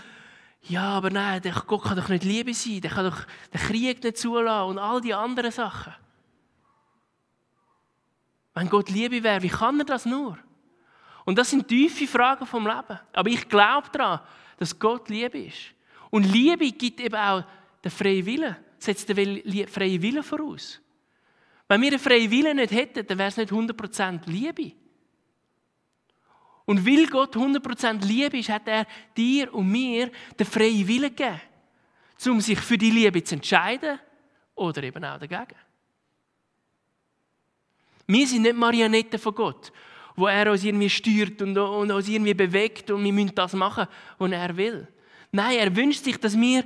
ja, 0.63 0.83
aber 0.83 1.11
nein, 1.11 1.43
Gott 1.67 1.85
kann 1.85 1.97
doch 1.97 2.09
nicht 2.09 2.25
Liebe 2.25 2.53
sein, 2.55 2.81
der 2.81 2.91
kann 2.91 3.05
doch 3.05 3.25
den 3.53 3.61
Krieg 3.61 4.03
nicht 4.03 4.17
zulassen 4.17 4.71
und 4.71 4.79
all 4.79 5.01
die 5.01 5.15
anderen 5.15 5.53
Sachen. 5.53 5.93
Wenn 8.55 8.69
Gott 8.69 8.89
Liebe 8.89 9.23
wäre, 9.23 9.43
wie 9.43 9.49
kann 9.49 9.79
er 9.79 9.85
das 9.85 10.07
nur? 10.07 10.39
Und 11.25 11.37
das 11.37 11.51
sind 11.51 11.69
tiefe 11.69 12.07
Fragen 12.07 12.47
vom 12.47 12.67
Leben. 12.67 12.99
Aber 13.13 13.29
ich 13.29 13.49
glaube 13.49 13.89
daran, 13.93 14.21
dass 14.57 14.79
Gott 14.79 15.09
Liebe 15.09 15.39
ist. 15.39 15.75
Und 16.11 16.23
Liebe 16.25 16.71
gibt 16.73 17.01
eben 17.01 17.17
auch 17.17 17.45
den 17.85 17.91
freien 17.91 18.25
Willen, 18.25 18.57
setzt 18.79 19.09
den 19.09 19.69
freien 19.69 20.01
Willen 20.01 20.23
voraus. 20.23 20.81
Wenn 21.69 21.83
wir 21.83 21.91
den 21.91 21.99
freien 21.99 22.31
Willen 22.31 22.57
nicht 22.57 22.73
hätten, 22.73 23.07
dann 23.07 23.19
wäre 23.19 23.29
es 23.29 23.37
nicht 23.37 23.53
100% 23.53 24.21
Liebe. 24.27 24.73
Und 26.67 26.85
weil 26.85 27.07
Gott 27.07 27.37
100% 27.37 28.05
Liebe 28.05 28.39
ist, 28.39 28.49
hat 28.49 28.67
er 28.67 28.87
dir 29.17 29.55
und 29.55 29.71
mir 29.71 30.11
den 30.39 30.47
freien 30.47 30.87
Willen 30.87 31.15
gegeben, 31.15 31.41
um 32.27 32.41
sich 32.41 32.59
für 32.59 32.77
die 32.77 32.91
Liebe 32.91 33.23
zu 33.23 33.37
entscheiden 33.37 34.01
oder 34.57 34.83
eben 34.83 35.05
auch 35.05 35.19
dagegen. 35.19 35.55
Wir 38.09 38.27
sind 38.27 38.43
nicht 38.43 38.57
Marionetten 38.57 39.19
von 39.19 39.35
Gott, 39.35 39.73
wo 40.17 40.27
er 40.27 40.51
uns 40.51 40.65
irgendwie 40.65 40.91
steuert 40.91 41.41
und, 41.41 41.57
uns 41.57 42.09
irgendwie 42.09 42.35
bewegt 42.35 42.91
und 42.91 43.05
wir 43.05 43.13
müssen 43.13 43.35
das 43.35 43.53
machen, 43.53 43.87
was 44.19 44.31
er 44.31 44.57
will. 44.57 44.89
Nein, 45.31 45.59
er 45.59 45.75
wünscht 45.75 46.03
sich, 46.03 46.19
dass 46.19 46.39
wir 46.39 46.65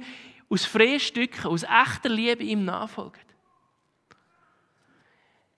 aus 0.49 0.65
freien 0.65 1.01
Stücken, 1.01 1.47
aus 1.47 1.63
echter 1.63 2.09
Liebe 2.09 2.43
ihm 2.43 2.65
nachfolgen. 2.65 3.21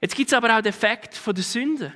Jetzt 0.01 0.17
gibt 0.17 0.29
es 0.29 0.35
aber 0.35 0.57
auch 0.57 0.63
den 0.63 0.71
Effekt 0.71 1.21
der 1.25 1.45
Sünde. 1.45 1.93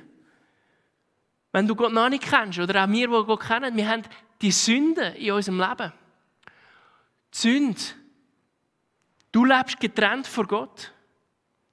Wenn 1.57 1.67
du 1.67 1.75
Gott 1.75 1.91
noch 1.91 2.07
nicht 2.07 2.21
kennst, 2.21 2.59
oder 2.59 2.83
auch 2.83 2.87
wir, 2.87 3.07
die 3.07 3.25
Gott 3.25 3.39
kennen, 3.39 3.75
wir 3.75 3.89
haben 3.89 4.03
die 4.43 4.51
Sünde 4.51 5.07
in 5.17 5.31
unserem 5.31 5.59
Leben. 5.59 5.91
Die 7.33 7.37
Sünde. 7.39 7.81
Du 9.31 9.43
lebst 9.43 9.79
getrennt 9.79 10.27
von 10.27 10.45
Gott. 10.45 10.93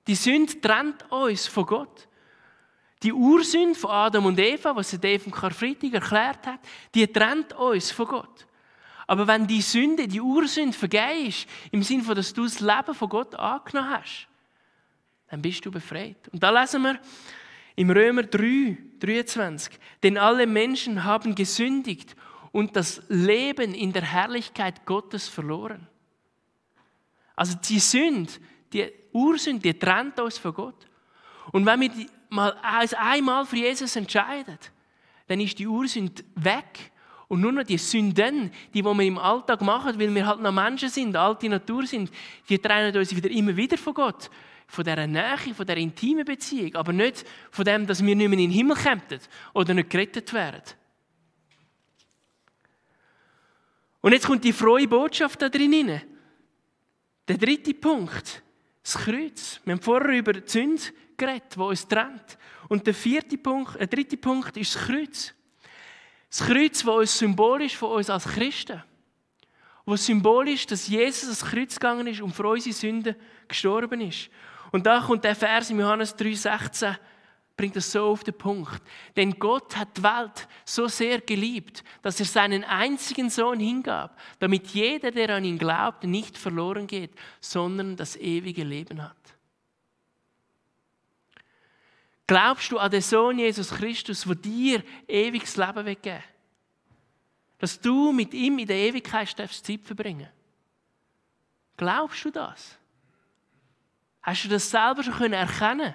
Die 0.07 0.15
Sünde 0.15 0.59
trennt 0.59 1.05
uns 1.13 1.47
von 1.47 1.67
Gott. 1.67 2.09
Die 3.03 3.13
Ursünde 3.13 3.79
von 3.79 3.91
Adam 3.91 4.25
und 4.25 4.39
Eva, 4.39 4.75
was 4.75 4.91
Dave 4.93 5.23
im 5.27 5.33
Karfreitag 5.33 5.93
erklärt 5.93 6.47
hat, 6.47 6.61
die 6.95 7.07
trennt 7.07 7.53
uns 7.53 7.91
von 7.91 8.07
Gott. 8.07 8.47
Aber 9.07 9.27
wenn 9.27 9.47
die 9.47 9.61
Sünde, 9.61 10.09
die 10.09 10.23
Ursünde 10.23 10.75
vergeben 10.75 11.27
ist, 11.27 11.47
im 11.73 11.83
Sinne 11.83 12.15
dass 12.15 12.33
du 12.33 12.45
das 12.45 12.61
Leben 12.61 12.95
von 12.95 13.11
Gott 13.11 13.35
angenommen 13.35 13.91
hast, 13.91 14.29
dann 15.29 15.43
bist 15.43 15.63
du 15.67 15.71
befreit. 15.71 16.27
Und 16.33 16.43
da 16.43 16.49
lesen 16.59 16.81
wir 16.81 16.99
im 17.77 17.91
Römer 17.91 18.23
3, 18.23 18.77
23, 19.01 19.79
denn 20.03 20.17
alle 20.17 20.47
Menschen 20.47 21.05
haben 21.05 21.35
gesündigt 21.35 22.15
und 22.53 22.77
das 22.77 23.03
Leben 23.09 23.75
in 23.75 23.93
der 23.93 24.03
Herrlichkeit 24.03 24.87
Gottes 24.87 25.29
verloren. 25.29 25.87
Also 27.37 27.57
die 27.69 27.81
Sünde, 27.81 28.33
die 28.73 28.93
Ursünde, 29.13 29.61
die 29.61 29.79
trennt 29.79 30.21
uns 30.21 30.39
von 30.39 30.55
Gott. 30.55 30.87
Und 31.53 31.67
wenn 31.67 31.81
wir 31.81 31.91
mal 32.31 32.53
als 32.63 32.95
einmal 32.95 33.45
für 33.45 33.57
Jesus 33.57 33.97
entscheiden, 33.97 34.59
dann 35.27 35.41
ist 35.41 35.59
die 35.59 35.67
Ursünde 35.67 36.23
weg. 36.37 36.93
Und 37.27 37.41
nur 37.41 37.53
noch 37.53 37.65
die 37.65 37.79
Sünden, 37.79 38.51
die, 38.73 38.83
die 38.83 38.85
wir 38.85 39.01
im 39.01 39.19
Alltag 39.19 39.61
machen, 39.63 39.99
weil 39.99 40.15
wir 40.15 40.27
halt 40.27 40.41
noch 40.41 40.53
Menschen 40.53 40.89
sind, 40.89 41.17
alte 41.17 41.49
Natur 41.49 41.87
sind, 41.87 42.11
die 42.49 42.59
trennen 42.59 42.97
uns 42.97 43.17
wieder 43.17 43.31
immer 43.31 43.57
wieder 43.57 43.79
von 43.79 43.95
Gott. 43.95 44.31
Von 44.67 44.85
dieser 44.85 45.07
Nähe, 45.07 45.55
von 45.55 45.67
dieser 45.67 45.77
intimen 45.77 46.25
Beziehung. 46.25 46.75
Aber 46.75 46.93
nicht 46.93 47.25
von 47.51 47.65
dem, 47.65 47.87
dass 47.87 48.05
wir 48.05 48.15
nicht 48.15 48.29
mehr 48.29 48.39
in 48.39 48.51
den 48.51 48.51
Himmel 48.51 48.77
kämpfen 48.77 49.21
oder 49.53 49.75
nicht 49.75 49.91
gerettet 49.91 50.33
werden. 50.33 50.63
Und 54.01 54.13
jetzt 54.13 54.27
kommt 54.27 54.45
die 54.45 54.53
frohe 54.53 54.87
Botschaft 54.87 55.41
da 55.41 55.49
drin. 55.49 56.01
Der 57.27 57.39
dritte 57.39 57.73
Punkt. 57.73 58.43
Das 58.83 58.99
Kreuz. 58.99 59.61
Wir 59.65 59.73
haben 59.73 59.81
vorher 59.81 60.19
über 60.19 60.35
die 60.35 60.47
Sünde 60.47 60.83
geredet, 61.17 61.55
die 61.57 61.61
uns 61.61 61.89
trennt. 61.89 62.39
Und 62.69 62.87
der 62.87 62.93
vierte 62.93 63.39
Punkt, 63.39 63.81
der 63.81 63.87
dritte 63.87 64.19
Punkt 64.19 64.57
ist 64.59 64.75
das 64.75 64.85
Kreuz. 64.85 65.35
Das 66.29 66.47
Kreuz, 66.47 66.83
das 66.85 66.95
uns 66.95 67.19
symbolisch 67.19 67.77
von 67.77 67.93
uns 67.93 68.11
als 68.11 68.25
Christen. 68.25 68.83
Wo 69.87 69.97
symbolisch, 69.97 70.67
dass 70.67 70.89
Jesus 70.89 71.29
das 71.29 71.51
Kreuz 71.51 71.75
gegangen 71.75 72.07
ist 72.07 72.21
und 72.21 72.35
für 72.35 72.47
unsere 72.49 72.75
Sünden 72.75 73.17
gestorben 73.49 74.01
ist. 74.01 74.29
Und 74.75 74.87
da 74.87 75.01
kommt 75.01 75.23
der 75.23 75.37
Vers 75.37 75.71
in 75.71 75.79
Johannes 75.79 76.19
3,16 76.19 76.97
bringt 77.57 77.77
es 77.77 77.93
so 77.93 78.09
auf 78.09 78.25
den 78.25 78.37
Punkt. 78.37 78.83
Denn 79.15 79.39
Gott 79.39 79.77
hat 79.77 79.97
die 79.97 80.03
Welt 80.03 80.49
so 80.65 80.89
sehr 80.89 81.21
geliebt, 81.21 81.85
dass 82.03 82.19
er 82.19 82.27
seinen 82.27 82.65
einzigen 82.65 83.31
Sohn 83.31 83.61
hingab, 83.61 84.19
damit 84.41 84.67
jeder, 84.67 85.13
der 85.13 85.37
an 85.37 85.45
ihn 85.45 85.59
glaubt, 85.59 86.03
nicht 86.03 86.37
verloren 86.37 86.89
geht, 86.89 87.13
sondern 87.41 87.95
das 87.95 88.17
ewige 88.17 88.65
Leben 88.65 89.01
hat. 89.01 89.17
Glaubst 92.27 92.73
du 92.73 92.79
an 92.79 92.91
den 92.91 93.01
Sohn 93.01 93.39
Jesus 93.39 93.71
Christus, 93.71 94.25
der 94.25 94.35
dir 94.35 94.83
ewiges 95.07 95.57
Leben 95.57 95.87
weggeben 95.87 96.25
Dass 97.59 97.81
du 97.81 98.11
mit 98.11 98.35
ihm 98.35 98.59
in 98.59 98.67
der 98.67 98.79
Ewigkeit 98.79 99.29
Zeit 99.29 99.85
verbringen 99.85 100.31
Glaubst 101.77 102.25
du 102.25 102.33
das? 102.33 102.77
Hast 104.25 104.45
du 104.45 104.49
das 104.49 104.71
selber 104.71 105.03
schon 105.03 105.35
erkennen 105.35 105.59
können? 105.59 105.95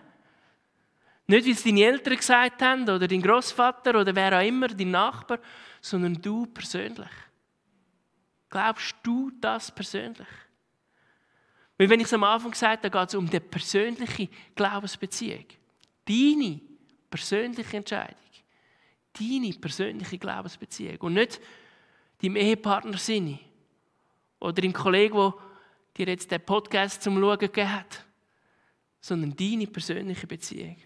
Nicht, 1.25 1.45
wie 1.45 1.51
es 1.51 1.63
deine 1.63 1.83
Eltern 1.83 2.15
gesagt 2.15 2.62
haben 2.62 2.83
oder 2.83 3.07
dein 3.07 3.24
Großvater 3.24 4.00
oder 4.00 4.15
wer 4.15 4.38
auch 4.39 4.48
immer, 4.48 4.67
dein 4.67 4.91
Nachbar, 4.91 5.39
sondern 5.81 6.13
du 6.21 6.45
persönlich. 6.45 7.09
Glaubst 8.50 8.95
du 9.01 9.31
das 9.41 9.71
persönlich? 9.71 10.27
Weil 11.77 11.89
wenn 11.89 12.00
ich 12.00 12.05
es 12.05 12.13
am 12.13 12.24
Anfang 12.24 12.51
gesagt 12.51 12.83
habe, 12.83 13.00
geht 13.00 13.09
es 13.09 13.15
um 13.15 13.27
die 13.27 13.39
persönliche 13.39 14.29
Glaubensbeziehung. 14.53 15.45
Deine 16.05 16.62
persönliche 17.09 17.77
Entscheidung. 17.77 18.15
Deine 19.19 19.53
persönliche 19.53 20.19
Glaubensbeziehung. 20.19 20.98
Und 21.01 21.13
nicht 21.13 21.41
deinem 22.21 22.36
Ehepartner 22.36 22.98
Sinne. 22.98 23.39
Oder 24.39 24.62
deinem 24.62 24.74
Kollegen, 24.74 25.33
der 25.98 26.05
dir 26.05 26.12
jetzt 26.12 26.29
den 26.29 26.45
Podcast 26.45 27.01
zum 27.01 27.19
Schauen 27.19 27.39
gegeben 27.39 27.74
hat. 27.74 28.05
Sondern 29.01 29.36
deine 29.36 29.68
persönliche 29.68 30.27
Beziehung. 30.27 30.77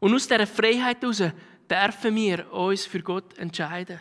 Und 0.00 0.14
aus 0.14 0.28
dieser 0.28 0.46
Freiheit 0.46 1.02
heraus 1.02 1.22
dürfen 1.70 2.14
wir 2.14 2.52
uns 2.52 2.86
für 2.86 3.00
Gott 3.00 3.38
entscheiden. 3.38 4.00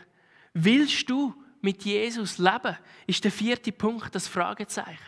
Willst 0.54 1.10
du 1.10 1.34
mit 1.62 1.84
Jesus 1.84 2.38
leben? 2.38 2.78
Ist 3.08 3.24
der 3.24 3.32
vierte 3.32 3.72
Punkt 3.72 4.14
das 4.14 4.28
Fragezeichen. 4.28 5.00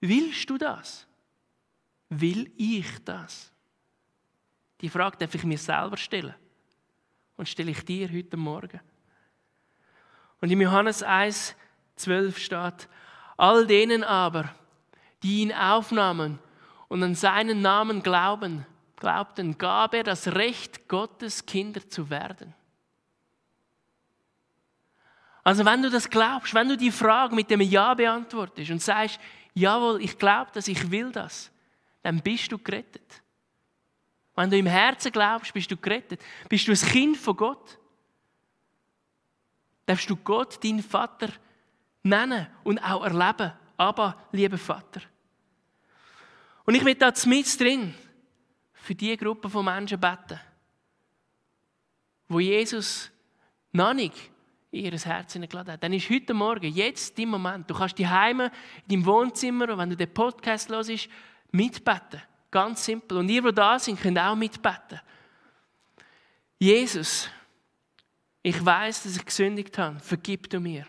Willst 0.00 0.48
du 0.48 0.56
das? 0.56 1.06
Will 2.08 2.52
ich 2.56 2.86
das? 3.04 3.52
Die 4.80 4.88
Frage 4.88 5.16
darf 5.16 5.34
ich 5.34 5.44
mir 5.44 5.58
selber 5.58 5.96
stellen. 5.96 6.34
Und 7.36 7.48
stelle 7.48 7.70
ich 7.70 7.84
dir 7.84 8.12
heute 8.12 8.36
Morgen. 8.36 8.80
Und 10.40 10.50
in 10.50 10.60
Johannes 10.60 11.02
1, 11.02 11.56
12 11.96 12.38
steht, 12.38 12.88
all 13.36 13.66
denen 13.66 14.04
aber, 14.04 14.54
die 15.22 15.42
ihn 15.42 15.52
aufnahmen 15.52 16.38
und 16.88 17.02
an 17.02 17.14
seinen 17.14 17.62
Namen 17.62 18.02
glauben, 18.02 18.66
glaubten, 18.96 19.56
gab 19.58 19.94
er 19.94 20.04
das 20.04 20.28
Recht, 20.28 20.88
Gottes 20.88 21.46
Kinder 21.46 21.88
zu 21.88 22.10
werden. 22.10 22.54
Also 25.44 25.64
wenn 25.64 25.82
du 25.82 25.90
das 25.90 26.08
glaubst, 26.08 26.54
wenn 26.54 26.68
du 26.68 26.76
die 26.76 26.92
Frage 26.92 27.34
mit 27.34 27.50
dem 27.50 27.60
Ja 27.60 27.94
beantwortest 27.94 28.70
und 28.70 28.80
sagst, 28.80 29.18
jawohl, 29.54 30.00
ich 30.00 30.18
glaube 30.18 30.50
das, 30.54 30.68
ich 30.68 30.90
will 30.90 31.10
das, 31.10 31.50
dann 32.02 32.20
bist 32.20 32.50
du 32.52 32.58
gerettet. 32.58 33.22
Wenn 34.34 34.50
du 34.50 34.56
im 34.56 34.66
Herzen 34.66 35.12
glaubst, 35.12 35.52
bist 35.52 35.70
du 35.70 35.76
gerettet. 35.76 36.20
Bist 36.48 36.66
du 36.66 36.72
ein 36.72 36.78
Kind 36.78 37.16
von 37.16 37.36
Gott. 37.36 37.78
Darfst 39.84 40.08
du 40.08 40.16
Gott, 40.16 40.62
deinen 40.64 40.82
Vater, 40.82 41.28
nennen 42.02 42.46
und 42.64 42.78
auch 42.78 43.04
erleben. 43.04 43.52
Aber, 43.76 44.16
lieber 44.32 44.58
Vater. 44.58 45.02
Und 46.64 46.74
ich 46.74 46.84
will 46.84 46.94
da 46.94 47.12
mit 47.26 47.60
drin 47.60 47.94
für 48.72 48.94
die 48.94 49.16
Gruppe 49.16 49.48
von 49.48 49.64
Menschen 49.64 50.00
beten, 50.00 50.40
wo 52.28 52.40
Jesus 52.40 53.10
noch 53.72 53.94
nicht 53.94 54.30
in 54.70 54.86
ihr 54.86 54.98
Herz 54.98 55.34
hineingeladen 55.34 55.74
hat. 55.74 55.82
Dann 55.82 55.92
ist 55.92 56.08
heute 56.08 56.34
Morgen, 56.34 56.72
jetzt 56.72 57.18
dein 57.18 57.28
Moment. 57.28 57.68
Du 57.68 57.74
kannst 57.74 57.98
die 57.98 58.08
Heime 58.08 58.50
in 58.86 58.88
deinem 58.88 59.06
Wohnzimmer, 59.06 59.76
wenn 59.76 59.90
du 59.90 59.96
den 59.96 60.12
Podcast 60.12 60.70
hörst, 60.70 61.08
mitbeten. 61.50 62.22
Ganz 62.50 62.84
simpel. 62.84 63.18
Und 63.18 63.28
ihr, 63.28 63.42
die 63.42 63.52
da 63.52 63.78
sind, 63.78 64.00
könnt 64.00 64.18
auch 64.18 64.34
mitbeten. 64.34 65.00
Jesus, 66.58 67.28
ich 68.42 68.64
weiß, 68.64 69.04
dass 69.04 69.16
ich 69.16 69.24
gesündigt 69.24 69.76
habe. 69.78 69.98
Vergib 70.00 70.48
du 70.48 70.58
mir. 70.58 70.86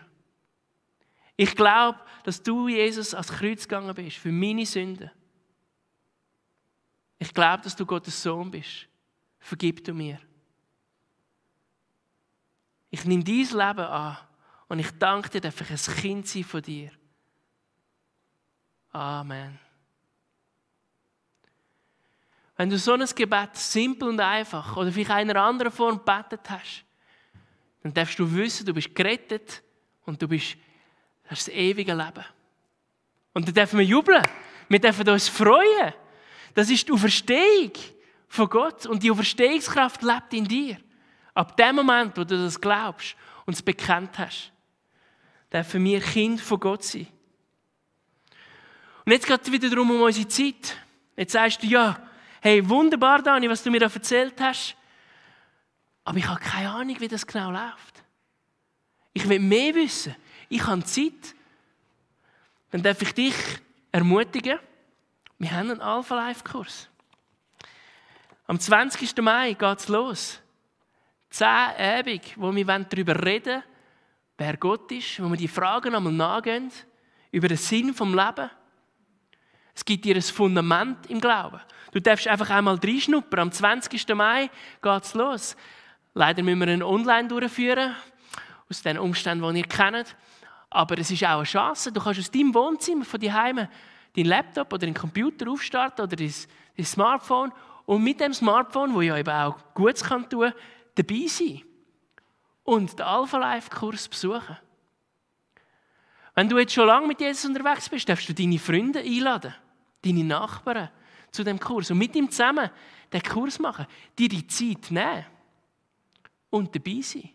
Ich 1.36 1.54
glaube, 1.54 1.98
dass 2.24 2.42
du, 2.42 2.68
Jesus, 2.68 3.12
ans 3.12 3.32
Kreuz 3.32 3.64
gegangen 3.64 3.94
bist 3.94 4.16
für 4.16 4.32
meine 4.32 4.64
Sünden. 4.64 5.10
Ich 7.24 7.32
glaube, 7.32 7.62
dass 7.62 7.74
du 7.74 7.86
Gottes 7.86 8.22
Sohn 8.22 8.50
bist. 8.50 8.86
Vergib 9.38 9.82
du 9.82 9.94
mir. 9.94 10.20
Ich 12.90 13.06
nehme 13.06 13.24
dein 13.24 13.36
Leben 13.36 13.56
an 13.56 14.18
und 14.68 14.78
ich 14.78 14.90
danke 14.98 15.30
dir, 15.30 15.40
dass 15.40 15.58
ich 15.58 15.70
ein 15.70 15.96
Kind 15.96 16.28
sein 16.28 16.44
von 16.44 16.60
dir. 16.60 16.90
Amen. 18.92 19.58
Wenn 22.58 22.68
du 22.68 22.76
so 22.76 22.92
ein 22.92 23.06
Gebet 23.06 23.56
simpel 23.56 24.10
und 24.10 24.20
einfach 24.20 24.76
oder 24.76 24.92
vielleicht 24.92 25.22
in 25.22 25.30
einer 25.30 25.42
anderen 25.42 25.72
Form 25.72 25.96
gebetet 25.96 26.42
hast, 26.50 26.84
dann 27.82 27.94
darfst 27.94 28.18
du 28.18 28.30
wissen, 28.30 28.66
du 28.66 28.74
bist 28.74 28.94
gerettet 28.94 29.62
und 30.04 30.20
du 30.20 30.28
bist, 30.28 30.58
hast 31.24 31.48
das 31.48 31.54
ewige 31.54 31.94
Leben. 31.94 32.24
Und 33.32 33.48
dann 33.48 33.54
dürfen 33.54 33.78
wir 33.78 33.86
jubeln. 33.86 34.22
Wir 34.68 34.78
dürfen 34.78 35.08
uns 35.08 35.26
freuen. 35.26 35.94
Das 36.54 36.70
ist 36.70 36.86
die 36.88 36.92
Auferstehung 36.92 37.72
von 38.28 38.48
Gott 38.48 38.86
und 38.86 39.02
die 39.02 39.10
Auferstehungskraft 39.10 40.02
lebt 40.02 40.32
in 40.32 40.44
dir. 40.44 40.78
Ab 41.34 41.56
dem 41.56 41.76
Moment, 41.76 42.16
wo 42.16 42.24
du 42.24 42.36
das 42.36 42.60
glaubst 42.60 43.16
und 43.44 43.54
es 43.54 43.62
bekannt 43.62 44.18
hast, 44.18 44.52
dürfen 45.52 45.84
wir 45.84 46.00
Kind 46.00 46.40
von 46.40 46.60
Gott 46.60 46.84
sein. 46.84 47.08
Und 49.04 49.12
jetzt 49.12 49.26
geht 49.26 49.42
es 49.42 49.52
wieder 49.52 49.68
darum 49.68 49.90
um 49.90 50.02
unsere 50.02 50.28
Zeit. 50.28 50.76
Jetzt 51.16 51.32
sagst 51.32 51.62
du, 51.62 51.66
ja, 51.66 52.00
hey, 52.40 52.66
wunderbar, 52.66 53.22
Dani, 53.22 53.48
was 53.48 53.62
du 53.62 53.70
mir 53.70 53.80
da 53.80 53.86
erzählt 53.86 54.40
hast. 54.40 54.76
Aber 56.04 56.18
ich 56.18 56.26
habe 56.26 56.40
keine 56.40 56.70
Ahnung, 56.70 56.96
wie 57.00 57.08
das 57.08 57.26
genau 57.26 57.50
läuft. 57.50 58.02
Ich 59.12 59.28
will 59.28 59.38
mehr 59.38 59.74
wissen. 59.74 60.14
Ich 60.48 60.64
habe 60.66 60.84
Zeit. 60.84 61.34
Dann 62.70 62.82
darf 62.82 63.00
ich 63.02 63.12
dich 63.14 63.34
ermutigen. 63.92 64.58
Wir 65.44 65.52
haben 65.52 65.72
einen 65.72 65.82
Alpha-Life-Kurs. 65.82 66.88
Am 68.46 68.58
20. 68.58 69.14
Mai 69.20 69.52
geht 69.52 69.78
es 69.78 69.88
los. 69.88 70.40
Zehn 71.28 71.46
Abend, 71.46 72.32
wo 72.36 72.50
wir 72.50 72.64
darüber 72.64 73.22
reden 73.22 73.56
wollen, 73.56 73.62
wer 74.38 74.56
Gott 74.56 74.90
ist, 74.90 75.22
wo 75.22 75.28
wir 75.28 75.36
die 75.36 75.46
Fragen 75.46 75.94
einmal 75.94 76.14
nachgehen, 76.14 76.72
über 77.30 77.48
den 77.48 77.58
Sinn 77.58 77.92
vom 77.92 78.14
Leben. 78.14 78.48
Es 79.74 79.84
gibt 79.84 80.06
dir 80.06 80.16
ein 80.16 80.22
Fundament 80.22 81.10
im 81.10 81.20
Glauben. 81.20 81.60
Du 81.92 82.00
darfst 82.00 82.26
einfach 82.26 82.48
einmal 82.48 82.76
reinschnuppern. 82.82 83.40
Am 83.40 83.52
20. 83.52 84.08
Mai 84.14 84.48
geht 84.80 85.02
es 85.02 85.12
los. 85.12 85.56
Leider 86.14 86.42
müssen 86.42 86.60
wir 86.60 86.68
ihn 86.68 86.82
online 86.82 87.28
durchführen, 87.28 87.94
aus 88.70 88.80
den 88.80 88.96
Umständen, 88.98 89.52
die 89.52 89.60
ihr 89.60 89.68
kennt. 89.68 90.16
Aber 90.70 90.96
es 90.96 91.10
ist 91.10 91.22
auch 91.24 91.36
eine 91.36 91.44
Chance. 91.44 91.92
Du 91.92 92.00
kannst 92.00 92.20
aus 92.20 92.30
deinem 92.30 92.54
Wohnzimmer, 92.54 93.04
von 93.04 93.20
daheim, 93.20 93.68
deinen 94.16 94.26
Laptop 94.26 94.72
oder 94.72 94.86
deinen 94.86 94.94
Computer 94.94 95.50
aufstarten 95.50 96.04
oder 96.04 96.16
dein, 96.16 96.34
dein 96.76 96.86
Smartphone 96.86 97.52
und 97.86 98.02
mit 98.02 98.20
dem 98.20 98.32
Smartphone, 98.32 98.94
wo 98.94 99.00
ja 99.00 99.16
eben 99.16 99.30
auch 99.30 99.56
Gutes 99.74 100.04
kann 100.04 100.28
tun, 100.28 100.52
dabei 100.94 101.26
sein 101.26 101.62
und 102.62 102.98
den 102.98 103.04
Alpha 103.04 103.38
Life 103.38 103.70
Kurs 103.70 104.08
besuchen. 104.08 104.56
Wenn 106.34 106.48
du 106.48 106.58
jetzt 106.58 106.72
schon 106.72 106.86
lange 106.86 107.06
mit 107.06 107.20
Jesus 107.20 107.44
unterwegs 107.44 107.88
bist, 107.88 108.08
darfst 108.08 108.28
du 108.28 108.34
deine 108.34 108.58
Freunde 108.58 109.00
einladen 109.00 109.54
deine 110.04 110.24
Nachbarn 110.24 110.90
zu 111.30 111.42
dem 111.42 111.58
Kurs 111.58 111.90
und 111.90 111.98
mit 111.98 112.14
ihm 112.14 112.30
zusammen 112.30 112.70
den 113.12 113.22
Kurs 113.22 113.58
machen, 113.58 113.86
dir 114.18 114.28
die 114.28 114.46
Zeit 114.46 114.90
nehmen 114.90 115.24
und 116.50 116.74
dabei 116.74 117.00
sein. 117.00 117.30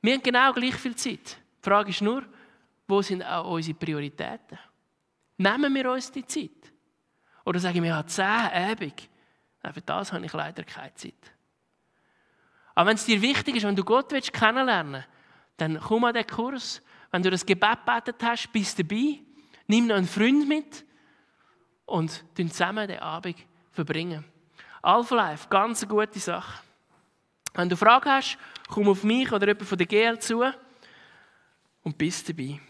Wir 0.00 0.14
haben 0.14 0.22
genau 0.22 0.52
gleich 0.52 0.74
viel 0.74 0.94
Zeit. 0.94 1.38
Die 1.58 1.68
Frage 1.68 1.90
ist 1.90 2.02
nur, 2.02 2.24
wo 2.86 3.02
sind 3.02 3.22
auch 3.22 3.50
unsere 3.50 3.76
Prioritäten? 3.76 4.58
Nehmen 5.36 5.74
wir 5.74 5.90
uns 5.90 6.10
die 6.10 6.26
Zeit? 6.26 6.72
Oder 7.44 7.58
sagen 7.58 7.82
wir, 7.82 7.90
ja, 7.90 8.06
zehn 8.06 8.24
Abend, 8.24 9.08
für 9.72 9.80
das 9.80 10.12
habe 10.12 10.24
ich 10.24 10.32
leider 10.32 10.64
keine 10.64 10.94
Zeit. 10.94 11.14
Aber 12.74 12.90
wenn 12.90 12.96
es 12.96 13.04
dir 13.04 13.20
wichtig 13.20 13.56
ist, 13.56 13.64
wenn 13.64 13.76
du 13.76 13.84
Gott 13.84 14.12
willst 14.12 14.32
kennenlernen 14.32 14.94
willst, 14.94 15.08
dann 15.56 15.80
komm 15.80 16.04
an 16.04 16.14
den 16.14 16.26
Kurs. 16.26 16.82
Wenn 17.10 17.22
du 17.22 17.30
das 17.30 17.46
Gebet 17.46 17.84
betet 17.84 18.22
hast, 18.22 18.52
bist 18.52 18.78
dabei. 18.78 19.20
Nimm 19.66 19.86
noch 19.86 19.96
einen 19.96 20.08
Freund 20.08 20.48
mit 20.48 20.84
und 21.86 22.24
zusammen 22.36 22.88
den 22.88 22.98
Abend 22.98 23.36
verbringen. 23.70 24.24
Alpha 24.82 25.14
Life, 25.14 25.48
ganz 25.48 25.82
eine 25.82 25.92
gute 25.92 26.18
Sache. 26.18 26.60
Wenn 27.54 27.68
du 27.68 27.76
Fragen 27.76 28.10
hast, 28.10 28.36
komm 28.68 28.88
auf 28.88 29.04
mich 29.04 29.30
oder 29.30 29.46
jemand 29.46 29.68
von 29.68 29.78
der 29.78 29.86
GL 29.86 30.18
zu 30.18 30.44
und 31.82 31.96
bist 31.96 32.28
dabei. 32.28 32.60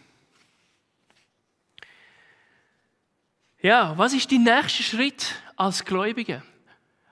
Ja, 3.65 3.97
was 3.97 4.13
ist 4.13 4.31
dein 4.31 4.43
nächster 4.43 4.83
Schritt 4.83 5.41
als 5.55 5.83
Gläubiger? 5.83 6.43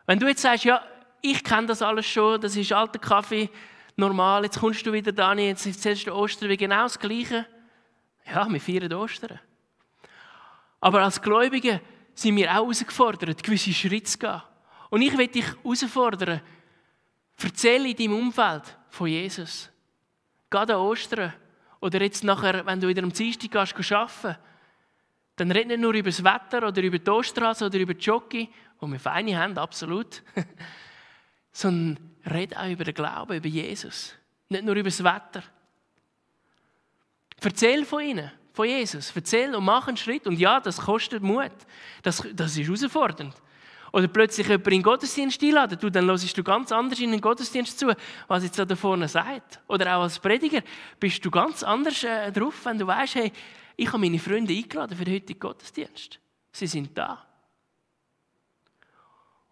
Wenn 0.06 0.20
du 0.20 0.28
jetzt 0.28 0.44
sagst, 0.44 0.66
ja, 0.66 0.84
ich 1.20 1.44
kenne 1.44 1.66
das 1.66 1.82
alles 1.82 2.06
schon, 2.06 2.40
das 2.40 2.56
ist 2.56 2.72
alter 2.72 3.00
Kaffee, 3.00 3.50
normal, 3.96 4.44
jetzt 4.44 4.60
kommst 4.60 4.86
du 4.86 4.94
wieder, 4.94 5.12
Dani, 5.12 5.48
jetzt 5.48 5.66
erzählst 5.66 6.06
du 6.06 6.14
Ostern 6.14 6.50
wie 6.50 6.58
genau 6.58 6.84
das 6.84 7.00
Gleiche. 7.00 7.48
Ja, 8.32 8.48
wir 8.48 8.62
feiern 8.62 8.94
Ostern. 8.94 9.40
Aber 10.80 11.02
als 11.02 11.20
Gläubige 11.20 11.82
sind 12.14 12.36
wir 12.36 12.52
auch 12.52 12.66
herausgefordert, 12.66 13.42
gewisse 13.42 13.74
Schritte 13.74 14.12
zu 14.12 14.20
gehen. 14.20 14.44
Und 14.92 15.02
ich 15.02 15.18
will 15.18 15.30
dich 15.30 15.48
herausfordern, 15.48 16.40
erzähle 17.42 17.90
in 17.90 17.96
deinem 17.96 18.14
Umfeld 18.14 18.78
von 18.90 19.08
Jesus. 19.08 19.72
Gerade 20.52 20.76
an 20.76 20.82
Ostern 20.82 21.34
oder 21.80 22.00
jetzt 22.00 22.24
nachher, 22.24 22.64
wenn 22.64 22.80
du 22.80 22.88
wieder 22.88 23.02
am 23.02 23.12
Dienstag 23.12 23.50
gehst, 23.50 23.92
arbeiten 23.92 24.38
dann 25.36 25.52
red 25.52 25.68
nicht 25.68 25.80
nur 25.80 25.94
über 25.94 26.10
das 26.10 26.24
Wetter 26.24 26.68
oder 26.68 26.82
über 26.82 27.00
die 27.00 27.10
Ostrasse 27.10 27.66
oder 27.66 27.80
über 27.80 27.94
die 27.94 28.04
Jockey, 28.04 28.50
wo 28.80 28.88
wir 28.88 29.00
feine 29.00 29.38
haben, 29.38 29.58
absolut, 29.58 30.22
sondern 31.52 32.12
red 32.26 32.56
auch 32.56 32.70
über 32.70 32.84
den 32.84 32.94
Glauben, 32.94 33.38
über 33.38 33.48
Jesus. 33.48 34.16
Nicht 34.50 34.64
nur 34.64 34.76
über 34.76 34.90
das 34.90 35.04
Wetter. 35.04 35.44
Erzähl 37.42 37.86
von 37.86 38.04
ihnen 38.04 38.32
von 38.54 38.68
Jesus. 38.68 39.12
Erzähl 39.16 39.54
und 39.56 39.66
mach 39.66 39.88
einen 39.88 39.98
Schritt. 39.98 40.28
Und 40.28 40.40
ja, 40.40 40.60
das 40.60 40.78
kostet 40.78 41.24
Mut. 41.24 41.52
Das, 42.04 42.24
das 42.34 42.56
ist 42.56 42.66
herausfordernd. 42.66 43.34
Oder 43.92 44.08
plötzlich 44.08 44.48
jemand 44.48 44.68
in 44.68 44.74
den 44.74 44.84
Gottesdienst 44.84 45.44
einladen, 45.44 45.78
du, 45.80 45.90
dann 45.90 46.06
hörst 46.08 46.36
du 46.36 46.44
ganz 46.44 46.72
anders 46.72 47.00
in 47.00 47.12
den 47.12 47.22
Gottesdienst 47.22 47.78
zu, 47.78 47.94
was 48.28 48.44
jetzt 48.44 48.58
da 48.58 48.76
vorne 48.76 49.08
sagt. 49.08 49.60
Oder 49.68 49.96
auch 49.96 50.04
als 50.04 50.18
Prediger 50.18 50.62
bist 51.00 51.24
du 51.24 51.30
ganz 51.30 51.62
anders 51.62 52.04
äh, 52.04 52.32
drauf, 52.32 52.66
wenn 52.66 52.80
du 52.80 52.88
weißt, 52.88 53.16
hey, 53.16 53.32
ich 53.76 53.88
habe 53.88 54.00
meine 54.00 54.20
Freunde 54.20 54.54
eingeladen 54.54 54.98
für 54.98 55.06
den 55.06 55.16
heutigen 55.16 55.40
Gottesdienst. 55.40 56.20
Sie 56.52 56.68
sind 56.68 56.98
da. 56.98 57.26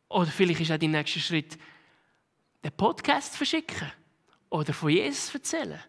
Oder 0.09 0.29
vielleicht 0.29 0.61
ist 0.61 0.71
auch 0.71 0.77
dein 0.77 0.91
nächster 0.91 1.19
Schritt, 1.19 1.57
den 2.63 2.71
Podcast 2.73 3.35
verschicken. 3.35 3.91
Oder 4.49 4.73
von 4.73 4.89
Jesus 4.89 5.33
erzählen. 5.33 5.79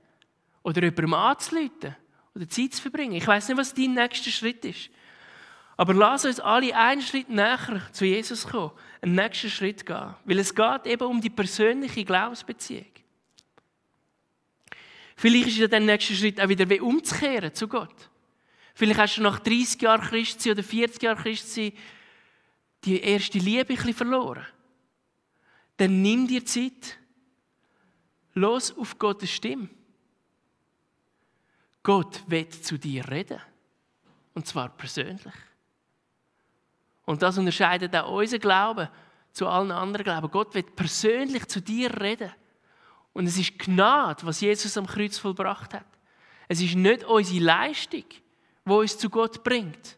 Oder 0.62 0.82
jemandem 0.82 1.14
anzuleiten 1.14 1.96
oder 2.34 2.48
Zeit 2.48 2.74
zu 2.74 2.82
verbringen. 2.82 3.14
Ich 3.14 3.26
weiß 3.26 3.48
nicht, 3.48 3.58
was 3.58 3.74
dein 3.74 3.94
nächster 3.94 4.30
Schritt 4.30 4.64
ist. 4.64 4.90
Aber 5.76 5.94
lass 5.94 6.24
uns 6.24 6.38
alle 6.38 6.76
einen 6.76 7.02
Schritt 7.02 7.28
näher 7.28 7.82
zu 7.92 8.04
Jesus 8.04 8.46
kommen, 8.46 8.72
einen 9.00 9.14
nächsten 9.14 9.50
Schritt 9.50 9.84
gehen. 9.84 10.14
Weil 10.24 10.38
es 10.38 10.54
geht 10.54 10.86
eben 10.86 11.04
um 11.04 11.20
die 11.20 11.30
persönliche 11.30 12.04
Glaubensbeziehung. 12.04 12.86
Vielleicht 15.16 15.48
ist 15.48 15.58
ja 15.58 15.66
der 15.66 15.80
nächste 15.80 16.14
Schritt 16.14 16.40
auch 16.40 16.48
wieder 16.48 16.68
wie 16.68 16.80
umzukehren 16.80 17.54
zu 17.54 17.68
Gott. 17.68 18.10
Vielleicht 18.74 19.00
hast 19.00 19.16
du 19.16 19.22
nach 19.22 19.38
30 19.38 19.80
Jahren 19.82 20.00
Christ 20.00 20.46
oder 20.46 20.62
40 20.62 21.02
Jahren 21.02 21.18
Christ 21.18 21.56
die 21.56 23.00
erste 23.00 23.38
Liebe 23.38 23.60
ein 23.60 23.66
bisschen 23.66 23.94
verloren. 23.94 24.46
Dann 25.76 26.02
nimm 26.02 26.26
dir 26.26 26.44
Zeit. 26.44 26.98
Los 28.34 28.76
auf 28.76 28.98
Gottes 28.98 29.30
Stimme. 29.30 29.68
Gott 31.82 32.22
wird 32.28 32.52
zu 32.54 32.78
dir 32.78 33.08
reden. 33.08 33.40
Und 34.34 34.46
zwar 34.46 34.70
persönlich. 34.70 35.34
Und 37.04 37.20
das 37.20 37.36
unterscheidet 37.36 37.94
auch 37.96 38.16
unseren 38.16 38.40
Glauben 38.40 38.88
zu 39.32 39.46
allen 39.46 39.70
anderen 39.70 40.04
Glauben. 40.04 40.30
Gott 40.30 40.54
wird 40.54 40.76
persönlich 40.76 41.46
zu 41.48 41.60
dir 41.60 42.00
reden. 42.00 42.32
Und 43.12 43.26
es 43.26 43.36
ist 43.36 43.58
Gnade, 43.58 44.24
was 44.24 44.40
Jesus 44.40 44.76
am 44.78 44.86
Kreuz 44.86 45.18
vollbracht 45.18 45.74
hat. 45.74 45.86
Es 46.48 46.60
ist 46.60 46.74
nicht 46.74 47.04
unsere 47.04 47.44
Leistung, 47.44 48.04
die 48.64 48.70
uns 48.70 48.96
zu 48.96 49.10
Gott 49.10 49.42
bringt, 49.42 49.96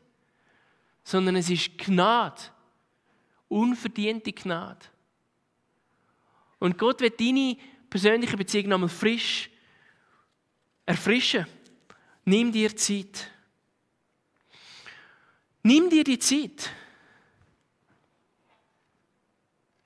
sondern 1.02 1.36
es 1.36 1.50
ist 1.50 1.76
Gnade, 1.78 2.40
unverdiente 3.48 4.32
Gnade. 4.32 4.86
Und 6.58 6.78
Gott 6.78 7.00
wird 7.00 7.20
deine 7.20 7.56
persönliche 7.90 8.36
Beziehung 8.36 8.68
nochmal 8.68 8.88
frisch 8.88 9.50
erfrischen. 10.86 11.46
Nimm 12.24 12.52
dir 12.52 12.74
Zeit. 12.76 13.30
Nimm 15.62 15.88
dir 15.90 16.04
die 16.04 16.18
Zeit. 16.18 16.70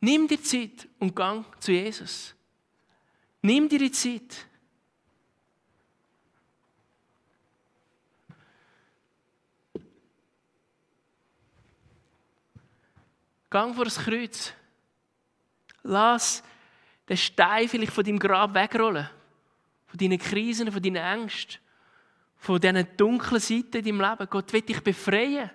Nimm 0.00 0.28
dir 0.28 0.42
Zeit 0.42 0.88
und 0.98 1.14
gang 1.14 1.44
zu 1.60 1.72
Jesus. 1.72 2.34
Nimm 3.42 3.68
dir 3.68 3.78
die 3.78 3.90
Zeit. 3.90 4.47
Gang 13.50 13.74
vor 13.74 13.84
das 13.84 13.98
Kreuz. 13.98 14.52
Lass 15.82 16.42
den 17.08 17.16
Stein 17.16 17.68
vielleicht 17.68 17.92
von 17.92 18.04
deinem 18.04 18.18
Grab 18.18 18.54
wegrollen. 18.54 19.08
Von 19.86 19.98
deinen 19.98 20.18
Krisen, 20.18 20.70
von 20.70 20.82
deinen 20.82 20.96
Ängsten. 20.96 21.60
Von 22.36 22.60
diesen 22.60 22.86
dunklen 22.96 23.40
Seiten 23.40 23.78
in 23.78 23.84
deinem 23.84 24.00
Leben. 24.00 24.30
Gott 24.30 24.52
will 24.52 24.62
dich 24.62 24.82
befreien. 24.82 25.50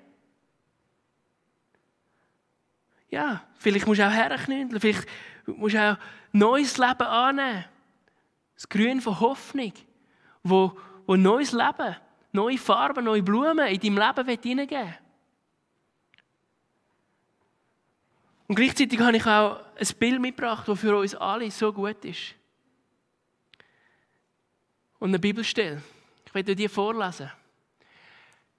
Ja, 3.10 3.44
vielleicht 3.60 3.86
musst 3.86 4.00
du 4.00 4.08
auch 4.08 4.12
herknündeln. 4.12 4.82
Vielleicht 4.82 5.08
musst 5.46 5.76
du 5.76 5.92
auch 5.92 5.98
neues 6.32 6.78
Leben 6.78 7.04
annehmen. 7.04 7.66
Das 8.56 8.68
Grün 8.68 9.02
von 9.02 9.20
Hoffnung. 9.20 9.74
Wo, 10.42 10.78
wo 11.06 11.16
neues 11.16 11.52
Leben, 11.52 11.96
neue 12.32 12.58
Farben, 12.58 13.06
neue 13.06 13.22
Blumen 13.22 13.68
in 13.68 13.80
deinem 13.80 13.98
Leben 14.00 14.42
hineingeben 14.42 14.88
will. 14.88 14.98
Und 18.54 18.58
gleichzeitig 18.58 19.00
habe 19.00 19.18
ich 19.18 19.26
auch 19.26 19.62
ein 19.80 19.88
Bild 19.98 20.22
mitgebracht, 20.22 20.68
das 20.68 20.80
für 20.80 20.96
uns 20.96 21.16
alle 21.16 21.50
so 21.50 21.74
gut 21.74 22.06
ist. 22.06 22.36
Und 25.00 25.10
eine 25.10 25.18
Bibelstelle. 25.18 25.82
Ich 26.24 26.36
werde 26.36 26.56
dir 26.56 26.70
vorlesen. 26.70 27.32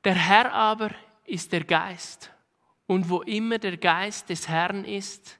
Der 0.03 0.17
Herr 0.17 0.53
aber 0.53 0.91
ist 1.25 1.53
der 1.53 1.63
Geist. 1.63 2.29
Und 2.89 3.09
wo 3.09 3.23
immer 3.23 3.59
der 3.59 3.77
Geist 3.77 4.29
des 4.31 4.49
Herrn 4.49 4.85
ist, 4.85 5.39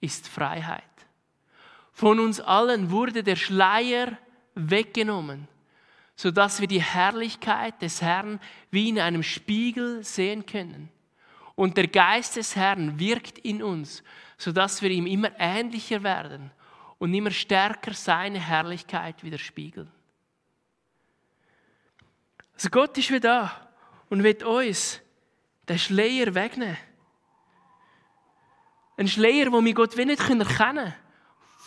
ist 0.00 0.28
Freiheit. 0.28 0.84
Von 1.92 2.20
uns 2.20 2.40
allen 2.40 2.92
wurde 2.92 3.24
der 3.24 3.34
Schleier 3.34 4.16
weggenommen, 4.54 5.48
sodass 6.14 6.60
wir 6.60 6.68
die 6.68 6.84
Herrlichkeit 6.84 7.82
des 7.82 8.00
Herrn 8.00 8.38
wie 8.70 8.90
in 8.90 9.00
einem 9.00 9.24
Spiegel 9.24 10.04
sehen 10.04 10.46
können. 10.46 10.88
Und 11.58 11.76
der 11.76 11.88
Geist 11.88 12.36
des 12.36 12.54
Herrn 12.54 13.00
wirkt 13.00 13.40
in 13.40 13.64
uns, 13.64 14.04
sodass 14.36 14.80
wir 14.80 14.90
ihm 14.90 15.08
immer 15.08 15.32
ähnlicher 15.40 16.04
werden 16.04 16.52
und 16.98 17.12
immer 17.12 17.32
stärker 17.32 17.94
seine 17.94 18.38
Herrlichkeit 18.38 19.24
widerspiegeln. 19.24 19.90
Also 22.54 22.68
Gott 22.70 22.96
ist 22.96 23.10
wieder 23.10 23.18
da 23.18 23.68
und 24.08 24.22
wird 24.22 24.44
uns 24.44 25.00
den 25.68 25.80
Schleier 25.80 26.32
wegnehmen. 26.32 26.78
Ein 28.96 29.08
Schleier, 29.08 29.50
wo 29.50 29.60
wir 29.60 29.74
Gott 29.74 29.96
nicht 29.96 30.10
erkennen 30.10 30.46
können. 30.46 30.94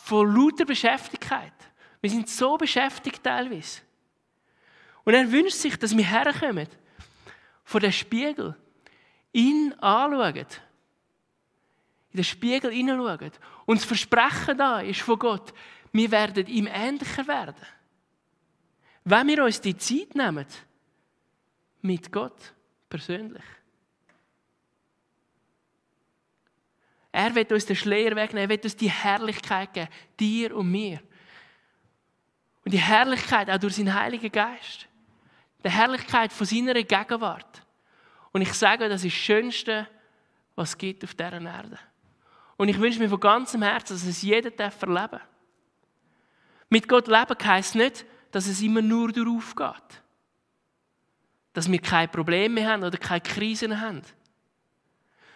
Von 0.05 0.33
lauter 0.33 0.63
Beschäftigkeit. 0.63 1.51
Wir 1.99 2.09
sind 2.09 2.29
so 2.29 2.55
beschäftigt 2.55 3.21
teilweise. 3.21 3.81
Und 5.03 5.15
er 5.15 5.29
wünscht 5.29 5.57
sich, 5.57 5.77
dass 5.77 5.97
wir 5.97 6.05
herkommen 6.05 6.69
vor 7.65 7.81
den 7.81 7.91
Spiegel 7.91 8.55
ihn 9.33 9.73
anschauen, 9.79 10.35
in 10.35 12.17
den 12.17 12.23
Spiegel 12.23 12.71
hineinschauen 12.71 13.31
und 13.65 13.79
das 13.79 13.85
Versprechen 13.85 14.57
da 14.57 14.81
ist 14.81 15.01
von 15.01 15.19
Gott, 15.19 15.53
wir 15.91 16.11
werden 16.11 16.47
ihm 16.47 16.67
ähnlicher 16.67 17.27
werden. 17.27 17.55
Wenn 19.03 19.27
wir 19.27 19.43
uns 19.43 19.61
die 19.61 19.77
Zeit 19.77 20.15
nehmen, 20.15 20.45
mit 21.81 22.11
Gott 22.11 22.53
persönlich. 22.89 23.43
Er 27.11 27.35
wird 27.35 27.51
uns 27.51 27.65
den 27.65 27.75
Schleier 27.75 28.15
wegnehmen, 28.15 28.43
er 28.43 28.49
wird 28.49 28.63
uns 28.63 28.75
die 28.75 28.89
Herrlichkeit 28.89 29.73
geben, 29.73 29.89
dir 30.19 30.55
und 30.55 30.71
mir. 30.71 31.01
Und 32.63 32.73
die 32.73 32.79
Herrlichkeit 32.79 33.49
auch 33.49 33.57
durch 33.57 33.75
seinen 33.75 33.93
Heiligen 33.93 34.31
Geist. 34.31 34.87
Die 35.63 35.69
Herrlichkeit 35.69 36.31
von 36.31 36.45
seiner 36.45 36.73
Gegenwart. 36.73 37.60
Und 38.31 38.41
ich 38.41 38.53
sage, 38.53 38.87
das 38.87 39.03
ist 39.03 39.13
das 39.13 39.21
Schönste, 39.21 39.87
was 40.55 40.69
es 40.69 40.77
gibt 40.77 41.03
auf 41.03 41.13
dieser 41.13 41.41
Erde. 41.41 41.77
Und 42.57 42.69
ich 42.69 42.79
wünsche 42.79 42.99
mir 42.99 43.09
von 43.09 43.19
ganzem 43.19 43.63
Herzen, 43.63 43.93
dass 43.93 44.05
es 44.05 44.21
jeder 44.21 44.51
erleben 44.57 44.95
darf. 44.95 45.21
Mit 46.69 46.87
Gott 46.87 47.07
leben 47.07 47.37
heisst 47.43 47.75
nicht, 47.75 48.05
dass 48.31 48.47
es 48.47 48.61
immer 48.61 48.81
nur 48.81 49.11
darauf 49.11 49.55
geht. 49.55 50.01
Dass 51.53 51.69
wir 51.69 51.79
keine 51.79 52.07
Probleme 52.07 52.55
mehr 52.55 52.69
haben 52.69 52.83
oder 52.83 52.97
keine 52.97 53.21
Krisen 53.21 53.81
haben. 53.81 54.03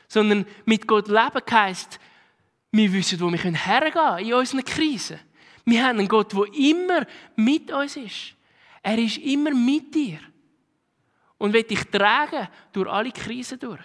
Sondern 0.07 0.45
mit 0.65 0.87
Gott 0.87 1.07
leben 1.07 1.41
heisst, 1.51 1.99
wir 2.71 2.93
wissen, 2.93 3.19
wo 3.19 3.29
wir 3.29 3.37
hergehen 3.39 3.91
können 3.91 4.25
in 4.25 4.33
unseren 4.33 4.63
Krisen. 4.63 5.19
Wir 5.65 5.83
haben 5.83 5.99
einen 5.99 6.07
Gott, 6.07 6.31
der 6.33 6.45
immer 6.53 7.05
mit 7.35 7.71
uns 7.71 7.97
ist. 7.97 8.35
Er 8.83 8.97
ist 8.97 9.17
immer 9.17 9.51
mit 9.51 9.93
dir 9.95 10.19
und 11.37 11.53
wird 11.53 11.69
dich 11.69 11.83
tragen 11.85 12.47
durch 12.71 12.89
alle 12.89 13.11
Krisen 13.11 13.59
durch. 13.59 13.81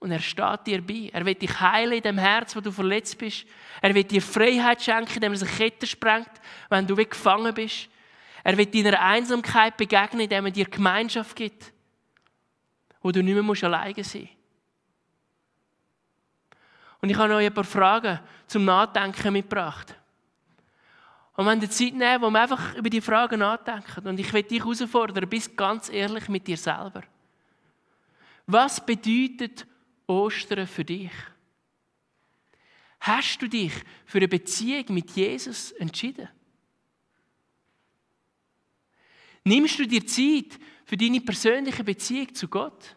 Und 0.00 0.12
er 0.12 0.20
steht 0.20 0.66
dir 0.66 0.80
bei. 0.80 1.10
Er 1.12 1.24
wird 1.24 1.42
dich 1.42 1.60
heilen 1.60 1.94
in 1.94 2.02
dem 2.02 2.18
Herz, 2.18 2.54
wo 2.54 2.60
du 2.60 2.70
verletzt 2.70 3.18
bist. 3.18 3.46
Er 3.82 3.94
wird 3.94 4.10
dir 4.10 4.22
Freiheit 4.22 4.82
schenken, 4.82 5.14
indem 5.14 5.32
er 5.32 5.38
sich 5.38 5.56
Ketten 5.56 5.86
sprengt, 5.86 6.30
wenn 6.68 6.86
du 6.86 6.94
gefangen 6.94 7.52
bist. 7.52 7.88
Er 8.44 8.56
wird 8.56 8.74
deiner 8.74 9.00
Einsamkeit 9.00 9.76
begegnen, 9.76 10.22
indem 10.22 10.46
er 10.46 10.50
dir 10.52 10.66
Gemeinschaft 10.66 11.34
gibt, 11.34 11.72
wo 13.02 13.10
du 13.10 13.22
nicht 13.22 13.34
mehr 13.34 13.42
musst 13.42 13.64
alleine 13.64 14.04
sein 14.04 14.22
musst. 14.22 14.38
Und 17.00 17.10
ich 17.10 17.16
habe 17.16 17.34
euch 17.34 17.46
ein 17.46 17.54
paar 17.54 17.64
Fragen 17.64 18.20
zum 18.46 18.64
Nachdenken 18.64 19.32
mitgebracht. 19.32 19.94
Und 21.38 21.46
wenn 21.46 21.60
wir 21.60 21.70
Zeit 21.70 21.94
nehmen, 21.94 22.20
wo 22.20 22.30
wir 22.30 22.42
einfach 22.42 22.74
über 22.74 22.90
die 22.90 23.00
Fragen 23.00 23.38
nachdenken. 23.38 24.08
Und 24.08 24.18
ich 24.18 24.32
will 24.32 24.42
dich 24.42 24.58
herausfordern, 24.58 25.28
bist 25.28 25.56
ganz 25.56 25.88
ehrlich 25.88 26.28
mit 26.28 26.48
dir 26.48 26.56
selber. 26.56 27.04
Was 28.48 28.84
bedeutet 28.84 29.64
Ostern 30.08 30.66
für 30.66 30.84
dich? 30.84 31.12
Hast 32.98 33.40
du 33.40 33.46
dich 33.46 33.72
für 34.04 34.18
eine 34.18 34.26
Beziehung 34.26 34.86
mit 34.88 35.12
Jesus 35.12 35.70
entschieden? 35.70 36.28
Nimmst 39.44 39.78
du 39.78 39.86
dir 39.86 40.04
Zeit 40.04 40.58
für 40.84 40.96
deine 40.96 41.20
persönliche 41.20 41.84
Beziehung 41.84 42.34
zu 42.34 42.48
Gott? 42.48 42.96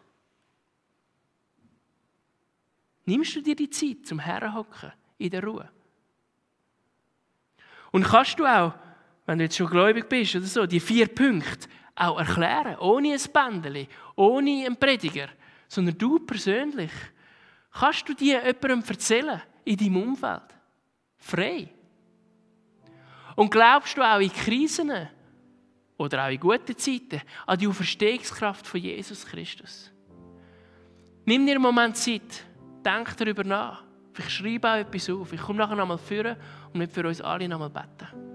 Nimmst 3.04 3.36
du 3.36 3.40
dir 3.40 3.54
die 3.54 3.70
Zeit 3.70 4.04
zum 4.04 4.18
Herrenhocken 4.18 4.90
in 5.18 5.30
der 5.30 5.44
Ruhe? 5.44 5.70
Und 7.92 8.04
kannst 8.04 8.38
du 8.38 8.46
auch, 8.46 8.74
wenn 9.26 9.38
du 9.38 9.44
jetzt 9.44 9.56
schon 9.56 9.70
gläubig 9.70 10.08
bist 10.08 10.34
oder 10.34 10.44
so, 10.44 10.66
die 10.66 10.80
vier 10.80 11.06
Punkte 11.06 11.68
auch 11.94 12.18
erklären, 12.18 12.76
ohne 12.78 13.12
ein 13.12 13.20
Bändchen, 13.32 13.86
ohne 14.16 14.66
einen 14.66 14.76
Prediger, 14.76 15.28
sondern 15.68 15.96
du 15.96 16.18
persönlich, 16.18 16.90
kannst 17.70 18.08
du 18.08 18.14
die 18.14 18.32
jemandem 18.32 18.82
erzählen 18.86 19.42
in 19.64 19.76
deinem 19.76 19.96
Umfeld? 19.96 20.42
Frei. 21.18 21.68
Und 23.36 23.50
glaubst 23.50 23.96
du 23.96 24.02
auch 24.02 24.20
in 24.20 24.32
Krisen 24.32 25.08
oder 25.96 26.26
auch 26.26 26.30
in 26.30 26.40
guten 26.40 26.76
Zeiten 26.76 27.22
an 27.46 27.58
die 27.58 27.68
Auferstehungskraft 27.68 28.66
von 28.66 28.80
Jesus 28.80 29.24
Christus? 29.24 29.92
Nimm 31.24 31.46
dir 31.46 31.52
einen 31.52 31.62
Moment 31.62 31.96
Zeit, 31.96 32.44
denk 32.84 33.16
darüber 33.16 33.44
nach. 33.44 33.84
Vielleicht 34.12 34.32
schreibe 34.32 34.70
auch 34.70 34.76
etwas 34.76 35.10
auf. 35.10 35.32
Ich 35.32 35.40
komme 35.40 35.58
nachher 35.58 35.76
nochmal 35.76 35.98
führen 35.98 36.36
und 36.72 36.78
mit 36.78 36.92
für 36.92 37.06
uns 37.06 37.20
alle 37.20 37.48
nochmal 37.48 37.70
beten. 37.70 38.31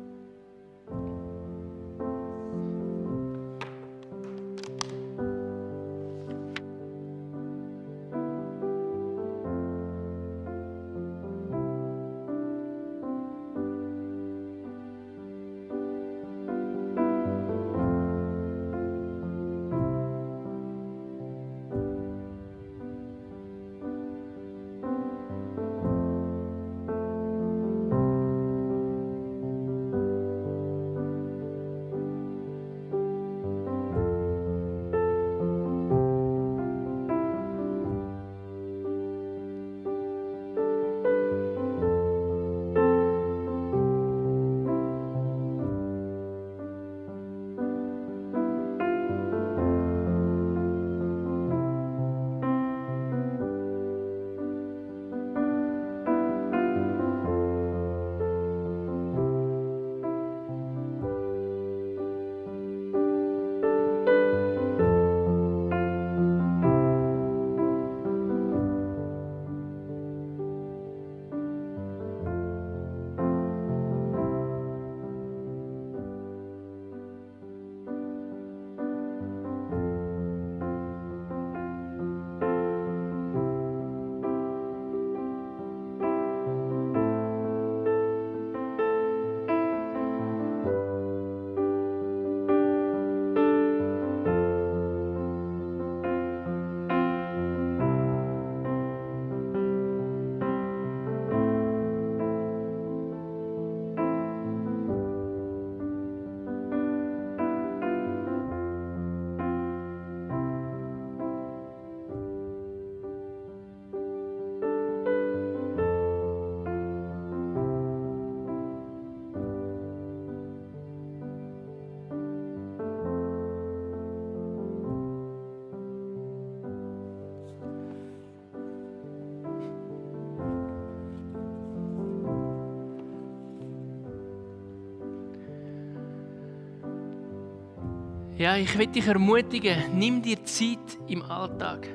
Ja, 138.38 138.56
ich 138.56 138.78
will 138.78 138.86
dich 138.86 139.08
ermutigen, 139.08 139.98
nimm 139.98 140.22
dir 140.22 140.44
Zeit 140.46 141.00
im 141.08 141.24
Alltag. 141.24 141.88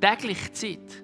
Täglich 0.00 0.52
Zeit. 0.52 1.02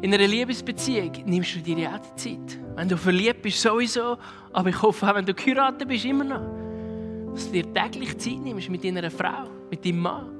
In 0.00 0.14
einer 0.14 0.26
Liebesbeziehung 0.26 1.12
nimmst 1.26 1.56
du 1.56 1.60
dir 1.60 1.78
ja 1.78 1.94
auch 1.94 2.00
die 2.00 2.16
Zeit. 2.16 2.58
Wenn 2.74 2.88
du 2.88 2.96
verliebt 2.96 3.42
bist, 3.42 3.60
sowieso. 3.60 4.16
Aber 4.54 4.70
ich 4.70 4.80
hoffe 4.80 5.06
auch, 5.06 5.14
wenn 5.14 5.26
du 5.26 5.34
geheiratet 5.34 5.86
bist, 5.86 6.06
immer 6.06 6.24
noch. 6.24 7.34
Dass 7.34 7.48
du 7.48 7.52
dir 7.52 7.70
täglich 7.74 8.16
Zeit 8.16 8.38
nimmst 8.38 8.70
mit 8.70 8.82
deiner 8.82 9.10
Frau, 9.10 9.50
mit 9.70 9.84
deinem 9.84 9.98
Mann. 9.98 10.30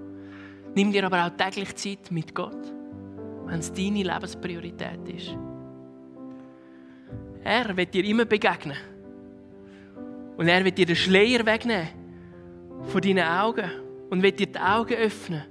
Nimm 0.74 0.90
dir 0.90 1.04
aber 1.04 1.26
auch 1.26 1.36
täglich 1.36 1.76
Zeit 1.76 2.10
mit 2.10 2.34
Gott, 2.34 2.72
wenn 3.44 3.58
es 3.58 3.70
deine 3.70 4.02
Lebenspriorität 4.02 5.06
ist. 5.14 5.36
Er 7.44 7.76
wird 7.76 7.92
dir 7.92 8.04
immer 8.04 8.24
begegnen. 8.24 8.95
Und 10.36 10.48
er 10.48 10.64
wird 10.64 10.78
dir 10.78 10.86
den 10.86 10.96
Schleier 10.96 11.44
wegnehmen 11.46 11.88
von 12.88 13.00
deinen 13.00 13.26
Augen 13.26 13.70
und 14.10 14.22
wird 14.22 14.38
dir 14.38 14.46
die 14.46 14.58
Augen 14.58 14.94
öffnen 14.94 15.44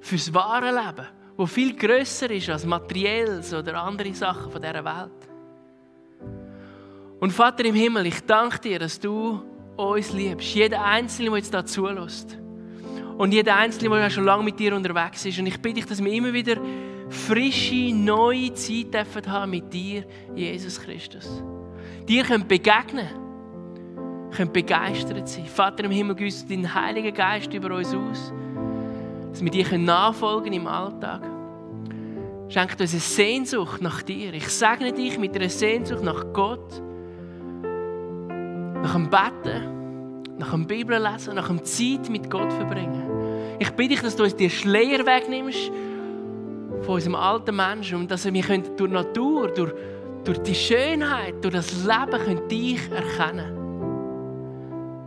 fürs 0.00 0.32
wahre 0.32 0.70
Leben 0.70 1.06
wo 1.36 1.46
viel 1.46 1.76
größer 1.76 2.30
ist 2.30 2.48
als 2.48 2.64
materielles 2.64 3.52
oder 3.52 3.82
andere 3.82 4.14
Sachen 4.14 4.50
von 4.50 4.60
dieser 4.60 4.84
Welt. 4.84 5.10
Und 7.20 7.30
Vater 7.32 7.64
im 7.64 7.74
Himmel, 7.74 8.06
ich 8.06 8.20
danke 8.22 8.58
dir, 8.58 8.78
dass 8.78 8.98
du 8.98 9.42
uns 9.76 10.12
liebst. 10.12 10.54
Jeder 10.54 10.82
Einzelne, 10.82 11.30
der 11.30 11.38
jetzt 11.38 11.52
da 11.52 11.64
zulässt. 11.64 12.38
Und 13.18 13.32
jeder 13.32 13.56
Einzelne, 13.56 13.96
der 13.96 14.10
schon 14.10 14.24
lange 14.24 14.44
mit 14.44 14.58
dir 14.58 14.74
unterwegs 14.74 15.24
ist. 15.24 15.38
Und 15.38 15.46
ich 15.46 15.60
bitte 15.60 15.76
dich, 15.76 15.86
dass 15.86 16.02
wir 16.02 16.12
immer 16.12 16.32
wieder 16.32 16.56
frische, 17.08 17.94
neue 17.94 18.52
Zeit 18.54 19.28
haben 19.28 19.50
mit 19.50 19.72
dir, 19.72 20.04
Jesus 20.34 20.80
Christus. 20.80 21.42
Dir 22.06 22.24
können 22.24 22.46
begegnen, 22.46 23.08
können 24.30 24.52
begeistert 24.52 25.28
sein. 25.28 25.46
Vater 25.46 25.84
im 25.84 25.90
Himmel, 25.90 26.16
güsse 26.16 26.46
deinen 26.46 26.72
Heiligen 26.74 27.14
Geist 27.14 27.52
über 27.52 27.74
uns 27.74 27.94
aus 27.94 28.32
dass 29.36 29.44
wir 29.44 29.50
dir 29.50 29.76
nachfolgen 29.76 30.54
im 30.54 30.66
Alltag. 30.66 31.20
Schenkt 32.48 32.80
uns 32.80 32.92
eine 32.92 33.00
Sehnsucht 33.00 33.82
nach 33.82 34.00
dir. 34.00 34.32
Ich 34.32 34.48
segne 34.48 34.94
dich 34.94 35.18
mit 35.18 35.36
einer 35.36 35.50
Sehnsucht 35.50 36.02
nach 36.02 36.24
Gott, 36.32 36.80
nach 38.82 38.94
dem 38.94 39.10
Betten, 39.10 40.38
nach 40.38 40.52
dem 40.52 40.66
Bibellesen, 40.66 41.34
nach 41.34 41.48
dem 41.48 41.62
Zeit 41.62 42.08
mit 42.08 42.30
Gott 42.30 42.50
verbringen. 42.50 43.02
Ich 43.58 43.70
bitte 43.72 43.90
dich, 43.90 44.00
dass 44.00 44.16
du 44.16 44.22
uns 44.22 44.34
die 44.34 44.48
Schleier 44.48 45.04
wegnimmst 45.04 45.70
von 46.80 46.94
unserem 46.94 47.16
alten 47.16 47.56
Menschen 47.56 47.98
und 47.98 48.10
dass 48.10 48.24
wir 48.24 48.58
durch 48.58 48.90
Natur, 48.90 49.48
durch, 49.48 49.74
durch 50.24 50.38
die 50.38 50.54
Schönheit, 50.54 51.44
durch 51.44 51.52
das 51.52 51.84
Leben 51.84 52.24
können 52.24 52.48
dich 52.48 52.90
erkennen 52.90 53.65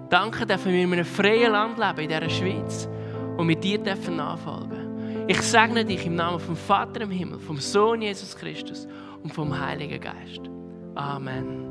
Danke, 0.09 0.47
dass 0.47 0.65
wir 0.65 0.73
in 0.73 0.91
einem 0.91 1.05
freien 1.05 1.51
Land 1.51 1.77
leben, 1.77 1.99
in 1.99 2.09
dieser 2.09 2.29
Schweiz 2.29 2.89
und 3.37 3.45
mit 3.45 3.63
dir 3.63 3.77
dürfen 3.77 4.15
nachfolgen. 4.15 5.27
Ich 5.27 5.39
segne 5.41 5.85
dich 5.85 6.03
im 6.07 6.15
Namen 6.15 6.39
vom 6.39 6.55
Vater 6.55 7.01
im 7.01 7.11
Himmel, 7.11 7.39
vom 7.39 7.59
Sohn 7.59 8.01
Jesus 8.01 8.35
Christus 8.35 8.87
und 9.21 9.31
vom 9.31 9.57
Heiligen 9.57 10.01
Geist. 10.01 10.49
Amen. 10.95 11.67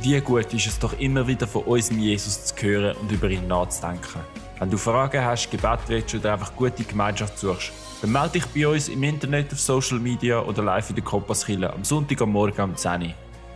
Wie 0.00 0.20
gut 0.20 0.54
ist 0.54 0.66
es 0.66 0.78
doch 0.78 0.96
immer 1.00 1.26
wieder 1.26 1.48
von 1.48 1.64
unserem 1.64 1.98
Jesus 1.98 2.44
zu 2.44 2.54
hören 2.62 2.96
und 2.98 3.10
über 3.10 3.28
ihn 3.28 3.48
nachzudenken. 3.48 4.20
Wenn 4.60 4.70
du 4.70 4.76
Fragen 4.76 5.24
hast, 5.24 5.50
Gebet 5.50 5.80
willst 5.88 6.14
oder 6.14 6.34
einfach 6.34 6.54
gute 6.54 6.84
Gemeinschaft 6.84 7.36
suchst, 7.36 7.72
dann 8.00 8.12
melde 8.12 8.38
dich 8.38 8.46
bei 8.46 8.68
uns 8.68 8.88
im 8.88 9.02
Internet, 9.02 9.52
auf 9.52 9.58
Social 9.58 9.98
Media 9.98 10.40
oder 10.40 10.62
live 10.62 10.90
in 10.90 10.96
der 10.96 11.04
Kompasskille 11.04 11.72
am 11.72 11.82
Sonntag 11.82 12.22
am 12.22 12.30
Morgen 12.30 12.62
um 12.62 12.76
10 12.76 13.02
Uhr. 13.02 13.08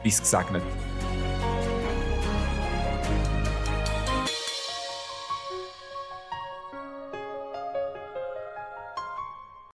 Bis 0.03 0.21
gesegnet. 0.21 0.63